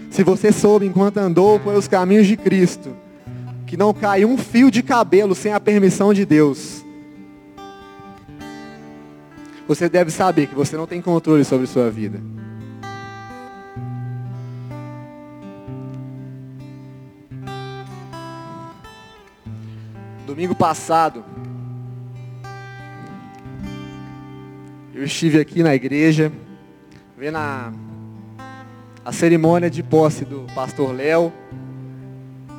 se 0.10 0.24
você 0.24 0.52
soube 0.52 0.86
enquanto 0.86 1.18
andou 1.18 1.60
pelos 1.60 1.88
caminhos 1.88 2.28
de 2.28 2.38
Cristo, 2.38 2.96
que 3.66 3.76
não 3.76 3.94
cai 3.94 4.26
um 4.26 4.38
fio 4.38 4.70
de 4.70 4.82
cabelo 4.84 5.36
sem 5.36 5.54
a 5.54 5.60
permissão 5.60 6.14
de 6.14 6.26
Deus. 6.26 6.84
Você 9.68 9.90
deve 9.90 10.12
saber 10.12 10.48
que 10.48 10.56
você 10.56 10.78
não 10.78 10.86
tem 10.86 11.02
controle 11.02 11.44
sobre 11.44 11.66
sua 11.66 11.90
vida. 11.90 12.22
Domingo 20.36 20.54
passado, 20.54 21.24
eu 24.94 25.06
estive 25.06 25.40
aqui 25.40 25.64
na 25.64 25.74
igreja, 25.74 26.30
vendo 27.18 27.38
a, 27.38 27.72
a 29.06 29.14
cerimônia 29.14 29.70
de 29.70 29.82
posse 29.82 30.26
do 30.26 30.46
pastor 30.54 30.94
Léo, 30.94 31.32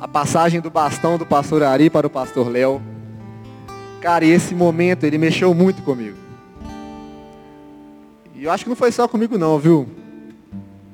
a 0.01 0.07
passagem 0.07 0.59
do 0.59 0.71
bastão 0.71 1.19
do 1.19 1.25
pastor 1.27 1.61
Ari 1.61 1.87
para 1.87 2.07
o 2.07 2.09
pastor 2.09 2.49
Léo. 2.49 2.81
Cara, 4.01 4.25
e 4.25 4.31
esse 4.31 4.55
momento, 4.55 5.03
ele 5.03 5.19
mexeu 5.19 5.53
muito 5.53 5.83
comigo. 5.83 6.17
E 8.33 8.45
eu 8.45 8.49
acho 8.49 8.63
que 8.63 8.69
não 8.71 8.75
foi 8.75 8.91
só 8.91 9.07
comigo 9.07 9.37
não, 9.37 9.59
viu? 9.59 9.87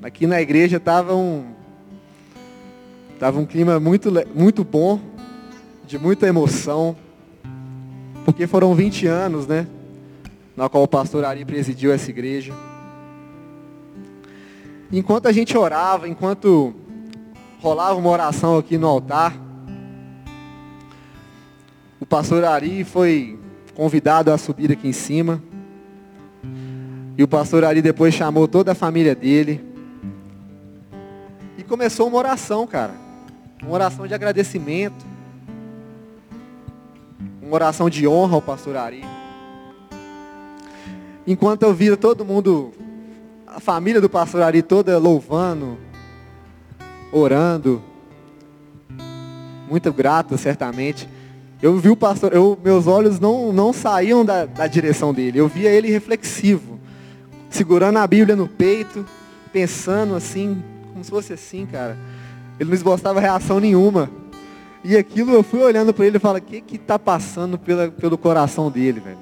Aqui 0.02 0.28
na 0.28 0.42
igreja 0.42 0.76
estava 0.76 1.16
um, 1.16 1.46
tava 3.18 3.40
um 3.40 3.46
clima 3.46 3.80
muito, 3.80 4.12
muito 4.36 4.66
bom, 4.66 5.13
de 5.86 5.98
muita 5.98 6.28
emoção, 6.28 6.96
porque 8.26 8.48
foram 8.48 8.74
20 8.74 9.06
anos, 9.08 9.48
né? 9.48 9.68
Na 10.56 10.70
qual 10.70 10.84
o 10.84 10.88
pastor 10.88 11.26
Ari 11.26 11.44
presidiu 11.46 11.92
essa 11.92 12.10
igreja. 12.10 12.54
Enquanto 14.92 15.28
a 15.28 15.32
gente 15.32 15.58
orava, 15.58 16.08
enquanto 16.08 16.74
rolava 17.60 17.96
uma 17.96 18.10
oração 18.10 18.58
aqui 18.58 18.78
no 18.78 18.88
altar, 18.88 19.36
o 22.00 22.06
pastor 22.06 22.44
Ari 22.44 22.84
foi 22.84 23.40
convidado 23.74 24.32
a 24.32 24.38
subir 24.38 24.72
aqui 24.72 24.88
em 24.88 24.94
cima. 24.94 25.42
E 27.18 27.24
o 27.24 27.28
pastor 27.28 27.64
Ari 27.64 27.82
depois 27.82 28.14
chamou 28.14 28.48
toda 28.48 28.72
a 28.72 28.76
família 28.76 29.16
dele. 29.16 29.64
E 31.58 31.64
começou 31.64 32.08
uma 32.08 32.18
oração, 32.18 32.66
cara. 32.68 32.94
Uma 33.62 33.72
oração 33.72 34.08
de 34.08 34.14
agradecimento. 34.14 35.13
Uma 37.54 37.58
oração 37.58 37.88
de 37.88 38.08
honra 38.08 38.34
ao 38.34 38.42
pastor 38.42 38.76
Ari. 38.76 39.06
Enquanto 41.28 41.62
eu 41.62 41.72
via 41.72 41.96
todo 41.96 42.26
mundo, 42.26 42.74
a 43.46 43.60
família 43.60 44.02
do 44.02 44.10
pastor 44.10 44.42
Ari 44.42 44.64
toda 44.64 44.98
louvando, 44.98 45.78
orando, 47.12 47.80
muito 49.70 49.94
grato, 49.94 50.36
certamente. 50.36 51.08
Eu 51.62 51.78
vi 51.78 51.90
o 51.90 51.96
pastor, 51.96 52.34
eu, 52.34 52.58
meus 52.64 52.88
olhos 52.88 53.20
não, 53.20 53.54
não 53.54 53.72
saíam 53.72 54.26
da, 54.26 54.48
da 54.48 54.66
direção 54.66 55.14
dele. 55.14 55.38
Eu 55.38 55.48
via 55.48 55.70
ele 55.70 55.92
reflexivo 55.92 56.80
segurando 57.52 58.00
a 58.00 58.08
Bíblia 58.08 58.36
no 58.36 58.48
peito, 58.48 59.06
pensando 59.52 60.16
assim, 60.16 60.64
como 60.92 61.04
se 61.04 61.12
fosse 61.12 61.34
assim, 61.34 61.68
cara. 61.68 62.00
Ele 62.60 62.70
não 62.70 62.76
esboçava 62.76 63.20
reação 63.20 63.60
nenhuma. 63.60 64.10
E 64.84 64.98
aquilo 64.98 65.32
eu 65.32 65.44
fui 65.44 65.62
olhando 65.62 65.94
para 65.94 66.06
ele 66.06 66.18
e 66.18 66.20
falo, 66.20 66.38
o 66.38 66.42
que 66.42 66.60
que 66.60 66.76
está 66.76 67.00
passando 67.00 67.58
pela, 67.58 67.90
pelo 67.90 68.18
coração 68.18 68.70
dele, 68.70 69.00
velho? 69.00 69.18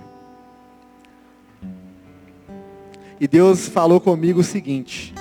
E 3.19 3.27
Deus 3.27 3.67
falou 3.67 4.01
comigo 4.01 4.39
o 4.39 4.43
seguinte. 4.43 5.13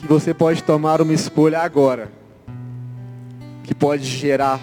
Que 0.00 0.06
você 0.08 0.34
pode 0.34 0.64
tomar 0.64 1.00
uma 1.00 1.12
escolha 1.12 1.60
agora. 1.60 2.10
Que 3.62 3.74
pode 3.74 4.04
gerar 4.04 4.60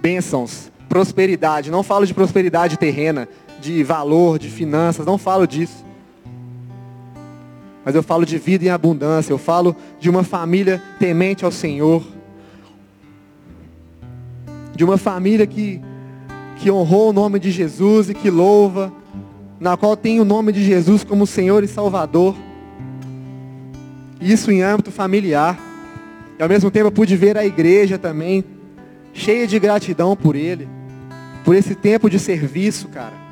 bênçãos 0.00 0.72
prosperidade. 0.88 1.70
Não 1.70 1.82
falo 1.82 2.06
de 2.06 2.14
prosperidade 2.14 2.76
terrena, 2.76 3.28
de 3.60 3.84
valor, 3.84 4.38
de 4.38 4.48
finanças, 4.48 5.06
não 5.06 5.18
falo 5.18 5.46
disso. 5.46 5.85
Mas 7.86 7.94
eu 7.94 8.02
falo 8.02 8.26
de 8.26 8.36
vida 8.36 8.64
em 8.64 8.68
abundância, 8.68 9.32
eu 9.32 9.38
falo 9.38 9.76
de 10.00 10.10
uma 10.10 10.24
família 10.24 10.82
temente 10.98 11.44
ao 11.44 11.52
Senhor. 11.52 12.02
De 14.74 14.84
uma 14.84 14.98
família 14.98 15.46
que, 15.46 15.80
que 16.56 16.68
honrou 16.70 17.10
o 17.10 17.12
nome 17.12 17.38
de 17.38 17.52
Jesus 17.52 18.10
e 18.10 18.14
que 18.14 18.28
louva, 18.28 18.92
na 19.60 19.76
qual 19.76 19.96
tem 19.96 20.20
o 20.20 20.24
nome 20.24 20.50
de 20.50 20.64
Jesus 20.64 21.04
como 21.04 21.28
Senhor 21.28 21.62
e 21.62 21.68
Salvador. 21.68 22.34
Isso 24.20 24.50
em 24.50 24.62
âmbito 24.62 24.90
familiar. 24.90 25.56
E 26.36 26.42
ao 26.42 26.48
mesmo 26.48 26.70
tempo 26.72 26.88
eu 26.88 26.92
pude 26.92 27.16
ver 27.16 27.38
a 27.38 27.46
igreja 27.46 27.96
também, 27.96 28.44
cheia 29.14 29.46
de 29.46 29.58
gratidão 29.60 30.16
por 30.16 30.34
Ele 30.34 30.68
por 31.46 31.54
esse 31.54 31.76
tempo 31.76 32.10
de 32.10 32.18
serviço, 32.18 32.88
cara. 32.88 33.25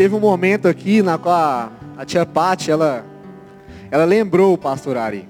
Teve 0.00 0.14
um 0.14 0.20
momento 0.20 0.66
aqui 0.66 1.02
na 1.02 1.18
qual 1.18 1.34
a, 1.34 1.70
a 1.98 2.06
tia 2.06 2.24
Pati, 2.24 2.70
ela, 2.70 3.04
ela 3.90 4.06
lembrou 4.06 4.54
o 4.54 4.56
pastor 4.56 4.96
Ari. 4.96 5.28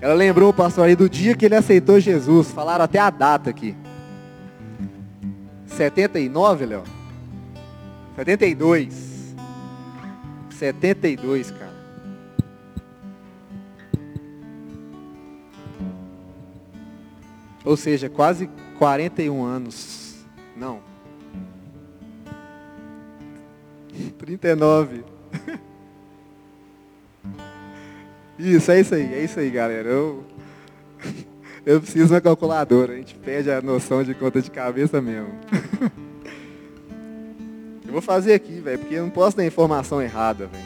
Ela 0.00 0.14
lembrou 0.14 0.50
o 0.50 0.54
pastor 0.54 0.84
Ari 0.84 0.94
do 0.94 1.10
dia 1.10 1.34
que 1.34 1.46
ele 1.46 1.56
aceitou 1.56 1.98
Jesus. 1.98 2.52
Falaram 2.52 2.84
até 2.84 3.00
a 3.00 3.10
data 3.10 3.50
aqui. 3.50 3.74
79, 5.66 6.64
Léo? 6.64 6.84
72. 8.14 9.34
72, 10.50 11.50
cara. 11.50 11.74
Ou 17.64 17.76
seja, 17.76 18.08
quase 18.08 18.48
41 18.78 19.42
anos. 19.42 20.24
Não. 20.56 20.91
39. 24.22 25.04
Isso, 28.38 28.70
é 28.72 28.80
isso 28.80 28.94
aí, 28.94 29.14
é 29.14 29.22
isso 29.22 29.38
aí, 29.38 29.50
galera. 29.50 29.88
Eu, 29.88 30.24
eu 31.66 31.80
preciso 31.80 32.06
de 32.06 32.12
uma 32.14 32.20
calculadora. 32.20 32.94
A 32.94 32.96
gente 32.96 33.14
perde 33.14 33.50
a 33.50 33.60
noção 33.60 34.02
de 34.02 34.14
conta 34.14 34.40
de 34.40 34.50
cabeça 34.50 35.00
mesmo. 35.00 35.28
Eu 37.86 37.92
vou 37.92 38.00
fazer 38.00 38.32
aqui, 38.32 38.58
velho, 38.58 38.78
porque 38.78 38.94
eu 38.94 39.02
não 39.02 39.10
posso 39.10 39.36
dar 39.36 39.44
informação 39.44 40.00
errada, 40.00 40.46
velho. 40.46 40.64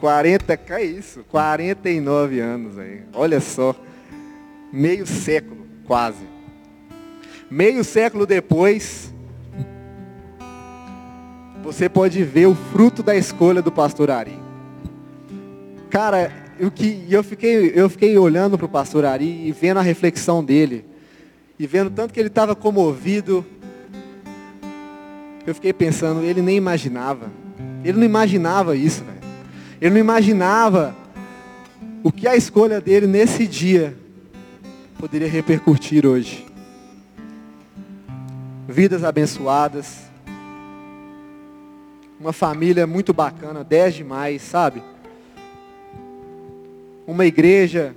40, 0.00 0.56
que 0.56 0.72
é 0.72 0.82
isso? 0.82 1.22
49 1.24 2.40
anos 2.40 2.78
aí. 2.78 3.02
Olha 3.12 3.38
só. 3.38 3.76
Meio 4.72 5.06
século, 5.06 5.66
quase. 5.84 6.31
Meio 7.52 7.84
século 7.84 8.24
depois, 8.24 9.12
você 11.62 11.86
pode 11.86 12.24
ver 12.24 12.46
o 12.46 12.54
fruto 12.54 13.02
da 13.02 13.14
escolha 13.14 13.60
do 13.60 13.70
pastor 13.70 14.10
Ari. 14.10 14.38
Cara, 15.90 16.32
eu, 16.58 16.70
que, 16.70 17.04
eu, 17.10 17.22
fiquei, 17.22 17.70
eu 17.74 17.90
fiquei 17.90 18.16
olhando 18.16 18.56
para 18.56 18.64
o 18.64 18.70
pastor 18.70 19.04
Ari 19.04 19.46
e 19.46 19.52
vendo 19.52 19.76
a 19.76 19.82
reflexão 19.82 20.42
dele. 20.42 20.82
E 21.58 21.66
vendo 21.66 21.90
tanto 21.90 22.14
que 22.14 22.20
ele 22.20 22.28
estava 22.28 22.56
comovido. 22.56 23.44
Eu 25.46 25.54
fiquei 25.54 25.74
pensando, 25.74 26.22
ele 26.22 26.40
nem 26.40 26.56
imaginava. 26.56 27.30
Ele 27.84 27.98
não 27.98 28.04
imaginava 28.06 28.74
isso, 28.74 29.04
velho. 29.04 29.18
Ele 29.78 29.90
não 29.90 30.00
imaginava 30.00 30.96
o 32.02 32.10
que 32.10 32.26
a 32.26 32.34
escolha 32.34 32.80
dele 32.80 33.06
nesse 33.06 33.46
dia 33.46 33.94
poderia 34.98 35.28
repercutir 35.28 36.06
hoje. 36.06 36.50
Vidas 38.72 39.04
abençoadas. 39.04 39.98
Uma 42.18 42.32
família 42.32 42.86
muito 42.86 43.12
bacana, 43.12 43.62
dez 43.62 43.94
demais, 43.94 44.40
sabe? 44.40 44.82
Uma 47.06 47.26
igreja 47.26 47.94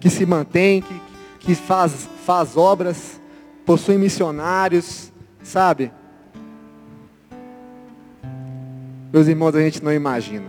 que 0.00 0.08
se 0.08 0.24
mantém, 0.24 0.80
que, 0.80 1.00
que 1.40 1.54
faz, 1.54 2.08
faz 2.24 2.56
obras, 2.56 3.20
possui 3.66 3.98
missionários, 3.98 5.12
sabe? 5.42 5.92
Meus 9.12 9.28
irmãos, 9.28 9.54
a 9.54 9.60
gente 9.60 9.84
não 9.84 9.92
imagina. 9.92 10.46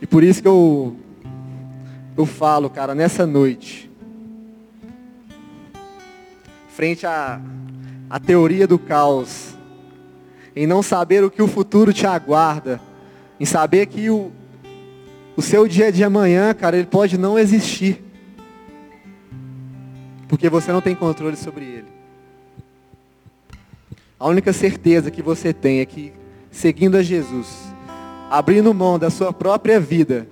E 0.00 0.06
por 0.06 0.22
isso 0.22 0.40
que 0.40 0.46
eu, 0.46 0.94
eu 2.16 2.26
falo, 2.26 2.70
cara, 2.70 2.94
nessa 2.94 3.26
noite, 3.26 3.91
frente 6.74 7.06
à, 7.06 7.40
à 8.08 8.18
teoria 8.18 8.66
do 8.66 8.78
caos, 8.78 9.56
em 10.54 10.66
não 10.66 10.82
saber 10.82 11.22
o 11.22 11.30
que 11.30 11.42
o 11.42 11.48
futuro 11.48 11.92
te 11.92 12.06
aguarda, 12.06 12.80
em 13.38 13.44
saber 13.44 13.86
que 13.86 14.10
o, 14.10 14.32
o 15.36 15.42
seu 15.42 15.68
dia 15.68 15.92
de 15.92 16.02
amanhã, 16.02 16.52
cara, 16.54 16.76
ele 16.76 16.86
pode 16.86 17.18
não 17.18 17.38
existir. 17.38 18.02
porque 20.28 20.48
você 20.48 20.72
não 20.72 20.80
tem 20.80 20.94
controle 20.94 21.36
sobre 21.36 21.62
ele. 21.62 21.88
A 24.18 24.26
única 24.26 24.50
certeza 24.50 25.10
que 25.10 25.20
você 25.20 25.52
tem 25.52 25.80
é 25.80 25.84
que, 25.84 26.10
seguindo 26.50 26.96
a 26.96 27.02
Jesus, 27.02 27.74
abrindo 28.30 28.72
mão 28.72 28.98
da 28.98 29.10
sua 29.10 29.30
própria 29.30 29.78
vida, 29.78 30.26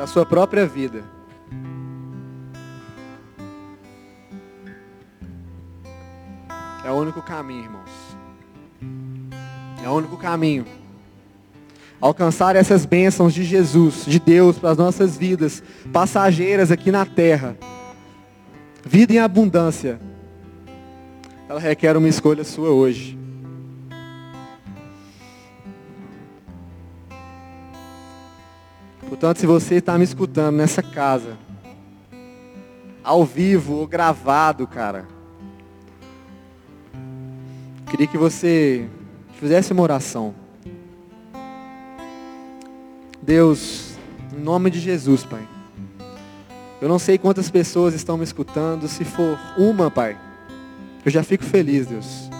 da 0.00 0.06
sua 0.06 0.24
própria 0.24 0.66
vida, 0.66 1.04
é 6.82 6.90
o 6.90 6.94
único 6.94 7.20
caminho, 7.20 7.64
irmãos. 7.64 7.90
É 9.84 9.86
o 9.90 9.92
único 9.92 10.16
caminho. 10.16 10.64
Alcançar 12.00 12.56
essas 12.56 12.86
bênçãos 12.86 13.34
de 13.34 13.44
Jesus, 13.44 14.06
de 14.06 14.18
Deus 14.18 14.58
para 14.58 14.70
as 14.70 14.78
nossas 14.78 15.18
vidas, 15.18 15.62
passageiras 15.92 16.70
aqui 16.70 16.90
na 16.90 17.04
terra. 17.04 17.58
Vida 18.82 19.12
em 19.12 19.18
abundância. 19.18 20.00
Ela 21.46 21.60
requer 21.60 21.94
uma 21.94 22.08
escolha 22.08 22.42
sua 22.42 22.70
hoje. 22.70 23.19
Portanto, 29.10 29.38
se 29.40 29.46
você 29.46 29.74
está 29.74 29.98
me 29.98 30.04
escutando 30.04 30.54
nessa 30.54 30.84
casa, 30.84 31.36
ao 33.02 33.24
vivo 33.24 33.74
ou 33.74 33.86
gravado, 33.88 34.68
cara, 34.68 35.04
queria 37.90 38.06
que 38.06 38.16
você 38.16 38.88
fizesse 39.32 39.72
uma 39.72 39.82
oração. 39.82 40.32
Deus, 43.20 43.96
em 44.32 44.40
nome 44.40 44.70
de 44.70 44.78
Jesus, 44.78 45.24
Pai. 45.24 45.42
Eu 46.80 46.88
não 46.88 47.00
sei 47.00 47.18
quantas 47.18 47.50
pessoas 47.50 47.94
estão 47.94 48.16
me 48.16 48.22
escutando, 48.22 48.86
se 48.86 49.04
for 49.04 49.36
uma, 49.58 49.90
Pai, 49.90 50.16
eu 51.04 51.10
já 51.10 51.24
fico 51.24 51.42
feliz, 51.42 51.88
Deus. 51.88 52.30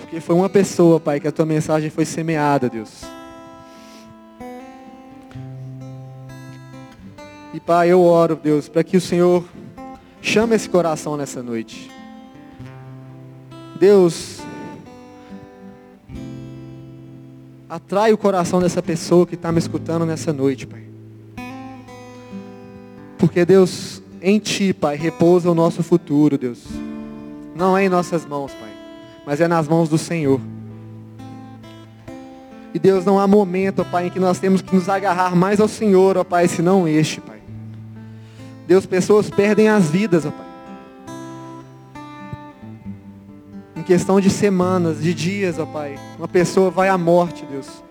Porque 0.00 0.20
foi 0.20 0.34
uma 0.34 0.48
pessoa, 0.48 0.98
Pai, 0.98 1.20
que 1.20 1.28
a 1.28 1.32
tua 1.32 1.46
mensagem 1.46 1.88
foi 1.88 2.04
semeada, 2.04 2.68
Deus. 2.68 3.16
E 7.58 7.60
Pai, 7.60 7.90
eu 7.90 8.00
oro, 8.00 8.38
Deus, 8.40 8.68
para 8.68 8.84
que 8.84 8.96
o 8.96 9.00
Senhor 9.00 9.44
chame 10.22 10.54
esse 10.54 10.68
coração 10.68 11.16
nessa 11.16 11.42
noite. 11.42 11.90
Deus, 13.80 14.38
Atrai 17.68 18.12
o 18.12 18.16
coração 18.16 18.60
dessa 18.60 18.80
pessoa 18.80 19.26
que 19.26 19.34
está 19.34 19.50
me 19.50 19.58
escutando 19.58 20.06
nessa 20.06 20.32
noite, 20.32 20.68
Pai. 20.68 20.84
Porque, 23.18 23.44
Deus, 23.44 24.00
em 24.22 24.38
Ti, 24.38 24.72
Pai, 24.72 24.94
repousa 24.96 25.50
o 25.50 25.54
nosso 25.54 25.82
futuro, 25.82 26.38
Deus. 26.38 26.64
Não 27.56 27.76
é 27.76 27.86
em 27.86 27.88
nossas 27.88 28.24
mãos, 28.24 28.52
Pai, 28.52 28.70
mas 29.26 29.40
é 29.40 29.48
nas 29.48 29.66
mãos 29.66 29.88
do 29.88 29.98
Senhor. 29.98 30.40
E, 32.72 32.78
Deus, 32.78 33.04
não 33.04 33.18
há 33.18 33.26
momento, 33.26 33.84
Pai, 33.84 34.06
em 34.06 34.10
que 34.10 34.20
nós 34.20 34.38
temos 34.38 34.62
que 34.62 34.72
nos 34.72 34.88
agarrar 34.88 35.34
mais 35.34 35.60
ao 35.60 35.66
Senhor, 35.66 36.16
ó 36.16 36.22
Pai, 36.22 36.46
senão 36.46 36.86
este, 36.86 37.20
Pai. 37.20 37.37
Deus, 38.68 38.84
pessoas 38.86 39.30
perdem 39.30 39.70
as 39.70 39.90
vidas, 39.90 40.26
ó 40.26 40.30
Pai. 40.30 40.46
questão 43.86 44.20
de 44.20 44.28
semanas, 44.28 45.02
de 45.02 45.14
dias, 45.14 45.58
ó 45.58 45.64
Pai, 45.64 45.98
uma 46.18 46.28
pessoa 46.28 46.70
vai 46.70 46.90
à 46.90 46.98
morte, 46.98 47.46
Deus. 47.50 47.82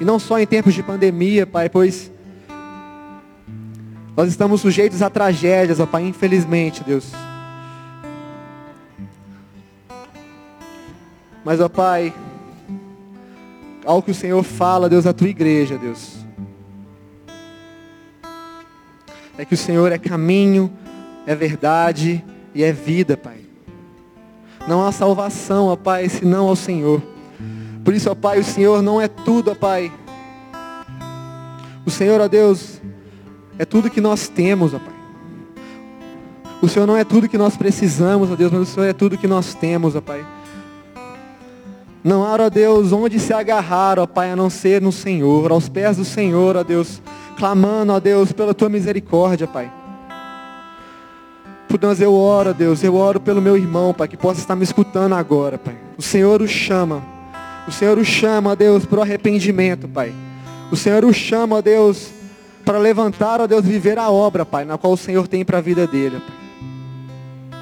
E 0.00 0.04
não 0.04 0.16
só 0.16 0.38
em 0.38 0.46
tempos 0.46 0.72
de 0.72 0.84
pandemia, 0.84 1.44
Pai, 1.44 1.68
pois 1.68 2.12
nós 4.16 4.28
estamos 4.28 4.60
sujeitos 4.60 5.02
a 5.02 5.10
tragédias, 5.10 5.80
ó 5.80 5.86
Pai, 5.86 6.04
infelizmente, 6.04 6.84
Deus. 6.84 7.10
Mas, 11.44 11.60
ó 11.60 11.68
Pai, 11.68 12.14
ao 13.84 14.00
que 14.00 14.12
o 14.12 14.14
Senhor 14.14 14.44
fala, 14.44 14.88
Deus, 14.88 15.04
à 15.04 15.12
tua 15.12 15.28
igreja, 15.28 15.76
Deus. 15.76 16.19
É 19.40 19.44
que 19.46 19.54
o 19.54 19.56
Senhor 19.56 19.90
é 19.90 19.96
caminho, 19.96 20.70
é 21.26 21.34
verdade 21.34 22.22
e 22.54 22.62
é 22.62 22.70
vida, 22.70 23.16
Pai. 23.16 23.38
Não 24.68 24.86
há 24.86 24.92
salvação, 24.92 25.68
ó 25.68 25.76
Pai, 25.76 26.10
senão 26.10 26.46
ao 26.46 26.54
Senhor. 26.54 27.00
Por 27.82 27.94
isso, 27.94 28.10
ó 28.10 28.14
Pai, 28.14 28.38
o 28.38 28.44
Senhor 28.44 28.82
não 28.82 29.00
é 29.00 29.08
tudo, 29.08 29.50
ó 29.50 29.54
Pai. 29.54 29.90
O 31.86 31.90
Senhor, 31.90 32.20
ó 32.20 32.28
Deus, 32.28 32.82
é 33.58 33.64
tudo 33.64 33.88
que 33.88 33.98
nós 33.98 34.28
temos, 34.28 34.74
ó 34.74 34.78
Pai. 34.78 34.94
O 36.60 36.68
Senhor 36.68 36.84
não 36.84 36.94
é 36.94 37.02
tudo 37.02 37.26
que 37.26 37.38
nós 37.38 37.56
precisamos, 37.56 38.30
ó 38.30 38.36
Deus, 38.36 38.52
mas 38.52 38.60
o 38.60 38.66
Senhor 38.66 38.86
é 38.88 38.92
tudo 38.92 39.16
que 39.16 39.26
nós 39.26 39.54
temos, 39.54 39.96
ó 39.96 40.02
Pai. 40.02 40.22
Não 42.04 42.26
há, 42.26 42.34
ó 42.34 42.50
Deus, 42.50 42.92
onde 42.92 43.18
se 43.18 43.32
agarrar, 43.32 43.98
ó 43.98 44.06
Pai, 44.06 44.32
a 44.32 44.36
não 44.36 44.50
ser 44.50 44.82
no 44.82 44.92
Senhor, 44.92 45.50
aos 45.50 45.66
pés 45.66 45.96
do 45.96 46.04
Senhor, 46.04 46.56
ó 46.56 46.62
Deus, 46.62 47.00
clamando, 47.40 47.94
ó 47.94 47.98
Deus, 47.98 48.32
pela 48.32 48.52
tua 48.52 48.68
misericórdia, 48.68 49.46
Pai. 49.46 49.72
Portanto, 51.66 51.98
eu 52.02 52.12
oro, 52.12 52.52
Deus, 52.52 52.84
eu 52.84 52.94
oro 52.94 53.18
pelo 53.18 53.40
meu 53.40 53.56
irmão, 53.56 53.94
Pai, 53.94 54.06
que 54.06 54.16
possa 54.16 54.40
estar 54.40 54.54
me 54.54 54.62
escutando 54.62 55.14
agora, 55.14 55.56
Pai. 55.56 55.74
O 55.96 56.02
Senhor 56.02 56.42
o 56.42 56.46
chama. 56.46 57.02
O 57.66 57.72
Senhor 57.72 57.96
o 57.96 58.04
chama, 58.04 58.54
Deus, 58.54 58.84
para 58.84 58.98
o 58.98 59.02
arrependimento, 59.02 59.88
Pai. 59.88 60.12
O 60.70 60.76
Senhor 60.76 61.02
o 61.02 61.14
chama, 61.14 61.62
Deus, 61.62 62.10
para 62.62 62.76
levantar, 62.76 63.40
ó 63.40 63.46
Deus, 63.46 63.64
viver 63.64 63.98
a 63.98 64.10
obra, 64.10 64.44
Pai, 64.44 64.66
na 64.66 64.76
qual 64.76 64.92
o 64.92 64.98
Senhor 64.98 65.26
tem 65.26 65.42
para 65.42 65.58
a 65.58 65.62
vida 65.62 65.86
dele, 65.86 66.20
Pai. 66.20 67.60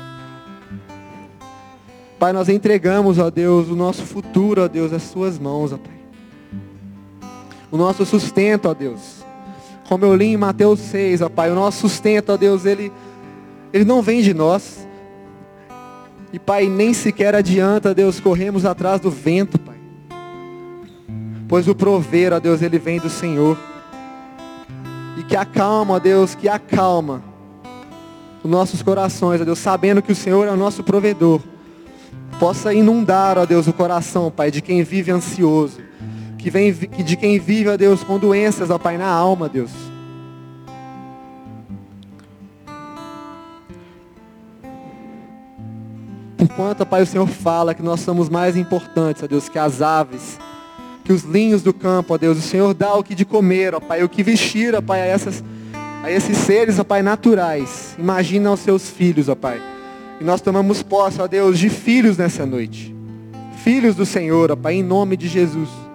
Pai, 2.19 2.33
nós 2.33 2.49
entregamos, 2.49 3.17
ó 3.21 3.31
Deus, 3.31 3.69
o 3.69 3.77
nosso 3.77 4.03
futuro, 4.03 4.64
ó 4.64 4.67
Deus, 4.67 4.93
às 4.93 5.05
suas 5.05 5.38
mãos, 5.38 5.73
ó 5.73 5.79
Pai. 5.79 7.31
O 7.71 7.77
nosso 7.77 8.05
sustento, 8.05 8.69
ó 8.69 8.75
Deus. 8.75 9.18
Como 9.88 10.05
eu 10.05 10.14
li 10.14 10.27
em 10.27 10.37
Mateus 10.37 10.81
6, 10.81 11.22
ó 11.22 11.29
Pai, 11.29 11.51
o 11.51 11.55
nosso 11.55 11.88
sustento, 11.88 12.33
ó 12.33 12.37
Deus, 12.37 12.66
ele 12.66 12.92
ele 13.72 13.85
não 13.85 14.03
vem 14.03 14.22
de 14.22 14.33
nós. 14.33 14.87
E 16.33 16.38
Pai, 16.38 16.68
nem 16.68 16.92
sequer 16.92 17.35
adianta, 17.35 17.94
Deus, 17.94 18.20
corremos 18.20 18.64
atrás 18.64 19.01
do 19.01 19.11
vento, 19.11 19.59
Pai. 19.59 19.77
Pois 21.48 21.66
o 21.68 21.74
prover, 21.74 22.33
ó 22.33 22.38
Deus, 22.38 22.61
ele 22.61 22.79
vem 22.79 22.98
do 22.98 23.09
Senhor. 23.09 23.57
E 25.16 25.22
que 25.22 25.37
acalma, 25.37 25.94
ó 25.94 25.98
Deus, 25.98 26.35
que 26.35 26.48
acalma 26.48 27.22
os 28.44 28.51
nossos 28.51 28.83
corações, 28.83 29.40
ó 29.40 29.44
Deus, 29.44 29.59
sabendo 29.59 30.03
que 30.03 30.12
o 30.12 30.16
Senhor 30.16 30.46
é 30.46 30.51
o 30.51 30.57
nosso 30.57 30.83
provedor. 30.83 31.40
Possa 32.38 32.72
inundar, 32.72 33.38
ó 33.38 33.46
Deus, 33.46 33.66
o 33.66 33.72
coração, 33.72 34.31
Pai, 34.31 34.51
de 34.51 34.61
quem 34.61 34.83
vive 34.83 35.11
ansioso. 35.11 35.88
Que 36.38 36.51
vem, 36.51 36.72
de 36.72 37.16
quem 37.16 37.38
vive, 37.38 37.68
ó 37.68 37.77
Deus, 37.77 38.05
com 38.05 38.18
doenças, 38.18 38.70
ó 38.70 38.79
Pai, 38.79 38.96
na 38.96 39.09
alma, 39.09 39.48
Deus. 39.48 39.70
Porquanto, 46.38 46.87
Pai, 46.87 47.03
o 47.03 47.07
Senhor 47.07 47.27
fala 47.27 47.74
que 47.74 47.83
nós 47.83 48.01
somos 48.01 48.29
mais 48.29 48.57
importantes, 48.57 49.22
ó 49.22 49.27
Deus, 49.27 49.48
que 49.48 49.59
as 49.59 49.83
aves, 49.83 50.38
que 51.05 51.12
os 51.12 51.22
linhos 51.22 51.62
do 51.62 51.74
campo, 51.74 52.14
ó 52.14 52.18
Deus. 52.18 52.38
O 52.38 52.42
Senhor 52.42 52.72
dá 52.72 52.94
o 52.94 53.03
que 53.03 53.14
de 53.14 53.24
comer, 53.24 53.74
ó 53.74 53.81
Pai, 53.81 54.05
o 54.05 54.09
que 54.09 54.22
vestir, 54.22 54.74
ó 54.77 54.81
Pai, 54.81 55.03
a, 55.03 55.07
essas, 55.07 55.42
a 56.03 56.11
esses 56.11 56.38
seres, 56.38 56.79
ó 56.79 56.85
Pai, 56.85 57.03
naturais. 57.03 57.96
Imagina 57.98 58.53
os 58.53 58.61
seus 58.61 58.88
filhos, 58.88 59.29
ó 59.29 59.35
Pai. 59.35 59.61
E 60.20 60.24
nós 60.24 60.40
tomamos 60.40 60.83
posse, 60.83 61.20
ó 61.20 61.27
Deus, 61.27 61.59
de 61.59 61.68
filhos 61.68 62.16
nessa 62.16 62.46
noite. 62.46 62.94
Filhos 63.64 63.96
do 63.96 64.07
Senhor, 64.07 64.53
ó 64.53 64.57
Pai, 64.57 64.74
em 64.74 64.83
nome 64.83 65.16
de 65.16 65.27
Jesus. 65.27 65.88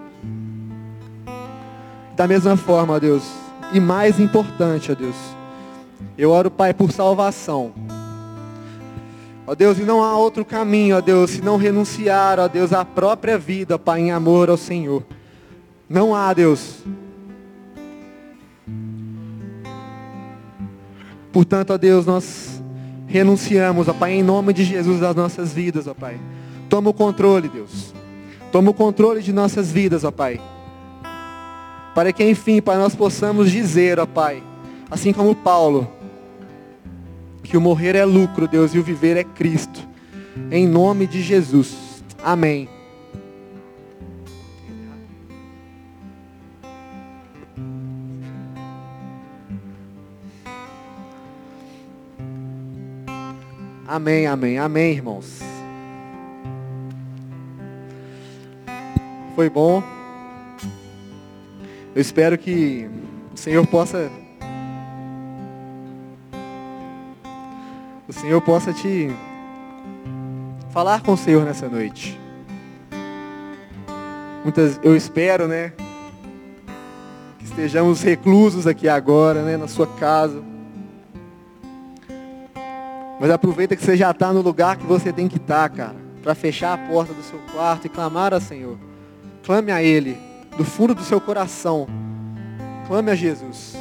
Da 2.15 2.28
mesma 2.28 2.56
forma, 2.56 2.93
ó 2.93 2.99
Deus, 2.99 3.23
e 3.73 3.80
mais 3.80 4.19
importante, 4.19 4.91
ó 4.91 4.95
Deus, 4.95 5.15
eu 6.17 6.30
oro, 6.30 6.52
Pai, 6.52 6.73
por 6.73 6.91
salvação. 6.91 7.73
Ó 9.47 9.56
Deus, 9.56 9.80
e 9.80 9.84
não 9.84 10.04
há 10.04 10.15
outro 10.15 10.45
caminho, 10.45 10.97
ó 10.97 11.02
Deus, 11.02 11.32
se 11.32 11.41
não 11.41 11.58
renunciar, 11.58 12.39
ó 12.39 12.47
Deus, 12.47 12.71
à 12.71 12.86
própria 12.86 13.38
vida, 13.38 13.80
Pai, 13.80 14.02
em 14.02 14.12
amor 14.12 14.49
ao 14.49 14.58
Senhor. 14.58 15.04
Não 15.89 16.15
há, 16.15 16.34
Deus. 16.34 16.84
Portanto, 21.32 21.73
ó 21.73 21.78
Deus, 21.78 22.06
nós 22.06 22.62
renunciamos, 23.08 23.88
ó 23.88 23.93
Pai, 23.93 24.13
em 24.13 24.23
nome 24.23 24.54
de 24.54 24.63
Jesus 24.63 24.99
das 24.99 25.15
nossas 25.15 25.52
vidas, 25.52 25.88
ó 25.88 25.93
Pai. 25.93 26.19
Toma 26.69 26.91
o 26.91 26.93
controle, 26.93 27.49
Deus. 27.49 27.93
Toma 28.52 28.69
o 28.69 28.73
controle 28.73 29.21
de 29.21 29.34
nossas 29.34 29.71
vidas, 29.71 30.04
ó 30.04 30.12
Pai 30.12 30.39
para 31.93 32.12
que 32.12 32.23
enfim, 32.23 32.62
Pai, 32.62 32.77
nós 32.77 32.95
possamos 32.95 33.51
dizer, 33.51 33.99
ó 33.99 34.06
Pai, 34.06 34.41
assim 34.89 35.13
como 35.13 35.36
Paulo, 35.36 35.89
que 37.43 37.58
o 37.58 37.62
morrer 37.62 37.95
é 37.95 38.06
lucro, 38.06 38.47
Deus, 38.47 38.73
e 38.73 38.79
o 38.79 38.84
viver 38.84 39.17
é 39.17 39.23
Cristo. 39.23 39.88
Em 40.49 40.67
nome 40.67 41.06
de 41.06 41.21
Jesus. 41.21 42.03
Amém. 42.23 42.67
Amém, 53.86 54.25
amém, 54.25 54.58
amém, 54.58 54.91
irmãos. 54.93 55.39
Foi 59.36 59.49
bom. 59.49 60.03
Eu 61.95 62.01
espero 62.01 62.38
que 62.39 62.89
o 63.32 63.38
Senhor 63.38 63.65
possa 63.67 64.10
o 68.08 68.12
Senhor 68.12 68.41
possa 68.41 68.73
te 68.73 69.12
falar 70.71 71.01
com 71.01 71.13
o 71.13 71.17
Senhor 71.17 71.45
nessa 71.45 71.69
noite. 71.69 72.19
Muitas, 74.43 74.79
eu 74.84 74.95
espero, 74.95 75.47
né, 75.47 75.71
que 77.38 77.45
estejamos 77.45 78.01
reclusos 78.01 78.65
aqui 78.65 78.89
agora, 78.89 79.43
né, 79.43 79.56
na 79.56 79.67
sua 79.67 79.86
casa. 79.86 80.43
Mas 83.19 83.29
aproveita 83.29 83.75
que 83.75 83.84
você 83.84 83.95
já 83.95 84.10
está 84.10 84.34
no 84.34 84.41
lugar 84.41 84.77
que 84.77 84.86
você 84.86 85.13
tem 85.13 85.27
que 85.27 85.38
estar, 85.38 85.69
tá, 85.69 85.75
cara, 85.75 85.95
para 86.23 86.34
fechar 86.34 86.73
a 86.73 86.77
porta 86.77 87.13
do 87.13 87.21
seu 87.21 87.39
quarto 87.53 87.86
e 87.86 87.89
clamar 87.89 88.34
ao 88.34 88.41
Senhor. 88.41 88.77
Clame 89.43 89.71
a 89.71 89.82
Ele, 89.82 90.17
do 90.58 90.63
fundo 90.63 90.94
do 90.94 91.04
seu 91.04 91.20
coração. 91.20 91.88
Clame 92.88 93.12
a 93.12 93.16
Jesus. 93.16 93.76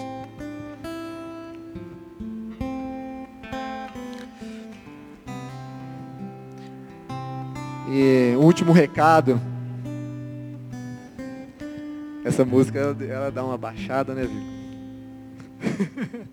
E 7.90 8.34
o 8.36 8.40
último 8.40 8.72
recado. 8.72 9.40
Essa 12.24 12.44
música, 12.44 12.78
ela, 12.78 12.96
ela 13.04 13.30
dá 13.30 13.44
uma 13.44 13.58
baixada, 13.58 14.14
né, 14.14 14.22
Vico? 14.22 14.52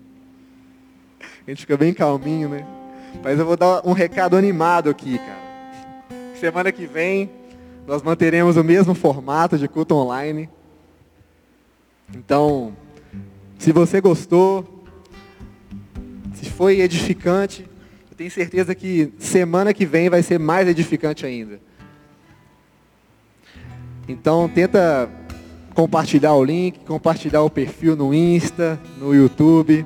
A 1.46 1.50
gente 1.50 1.62
fica 1.62 1.76
bem 1.76 1.92
calminho, 1.92 2.48
né? 2.48 2.64
Mas 3.24 3.38
eu 3.38 3.44
vou 3.44 3.56
dar 3.56 3.84
um 3.84 3.92
recado 3.92 4.36
animado 4.36 4.88
aqui, 4.88 5.18
cara. 5.18 5.40
Semana 6.38 6.70
que 6.70 6.86
vem, 6.86 7.28
nós 7.90 8.04
manteremos 8.04 8.56
o 8.56 8.62
mesmo 8.62 8.94
formato 8.94 9.58
de 9.58 9.66
culto 9.66 9.96
online. 9.96 10.48
Então, 12.14 12.72
se 13.58 13.72
você 13.72 14.00
gostou, 14.00 14.84
se 16.32 16.48
foi 16.48 16.82
edificante, 16.82 17.68
eu 18.08 18.16
tenho 18.16 18.30
certeza 18.30 18.76
que 18.76 19.12
semana 19.18 19.74
que 19.74 19.84
vem 19.84 20.08
vai 20.08 20.22
ser 20.22 20.38
mais 20.38 20.68
edificante 20.68 21.26
ainda. 21.26 21.60
Então, 24.06 24.48
tenta 24.48 25.10
compartilhar 25.74 26.34
o 26.34 26.44
link, 26.44 26.78
compartilhar 26.84 27.42
o 27.42 27.50
perfil 27.50 27.96
no 27.96 28.14
Insta, 28.14 28.78
no 29.00 29.12
YouTube. 29.12 29.84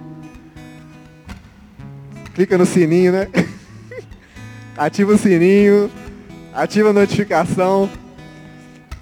Clica 2.35 2.59
no 2.59 2.67
sininho, 2.67 3.12
né? 3.12 3.29
Ativa 4.77 5.14
o 5.14 5.17
sininho, 5.17 5.90
ativa 6.55 6.90
a 6.90 6.93
notificação. 6.93 7.90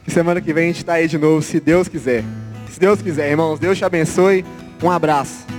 E 0.06 0.10
semana 0.10 0.40
que 0.40 0.52
vem 0.52 0.64
a 0.64 0.66
gente 0.68 0.78
está 0.78 0.94
aí 0.94 1.06
de 1.06 1.18
novo, 1.18 1.42
se 1.42 1.60
Deus 1.60 1.86
quiser. 1.86 2.24
Se 2.70 2.80
Deus 2.80 3.02
quiser, 3.02 3.30
irmãos. 3.30 3.60
Deus 3.60 3.78
te 3.78 3.84
abençoe. 3.84 4.44
Um 4.82 4.90
abraço. 4.90 5.51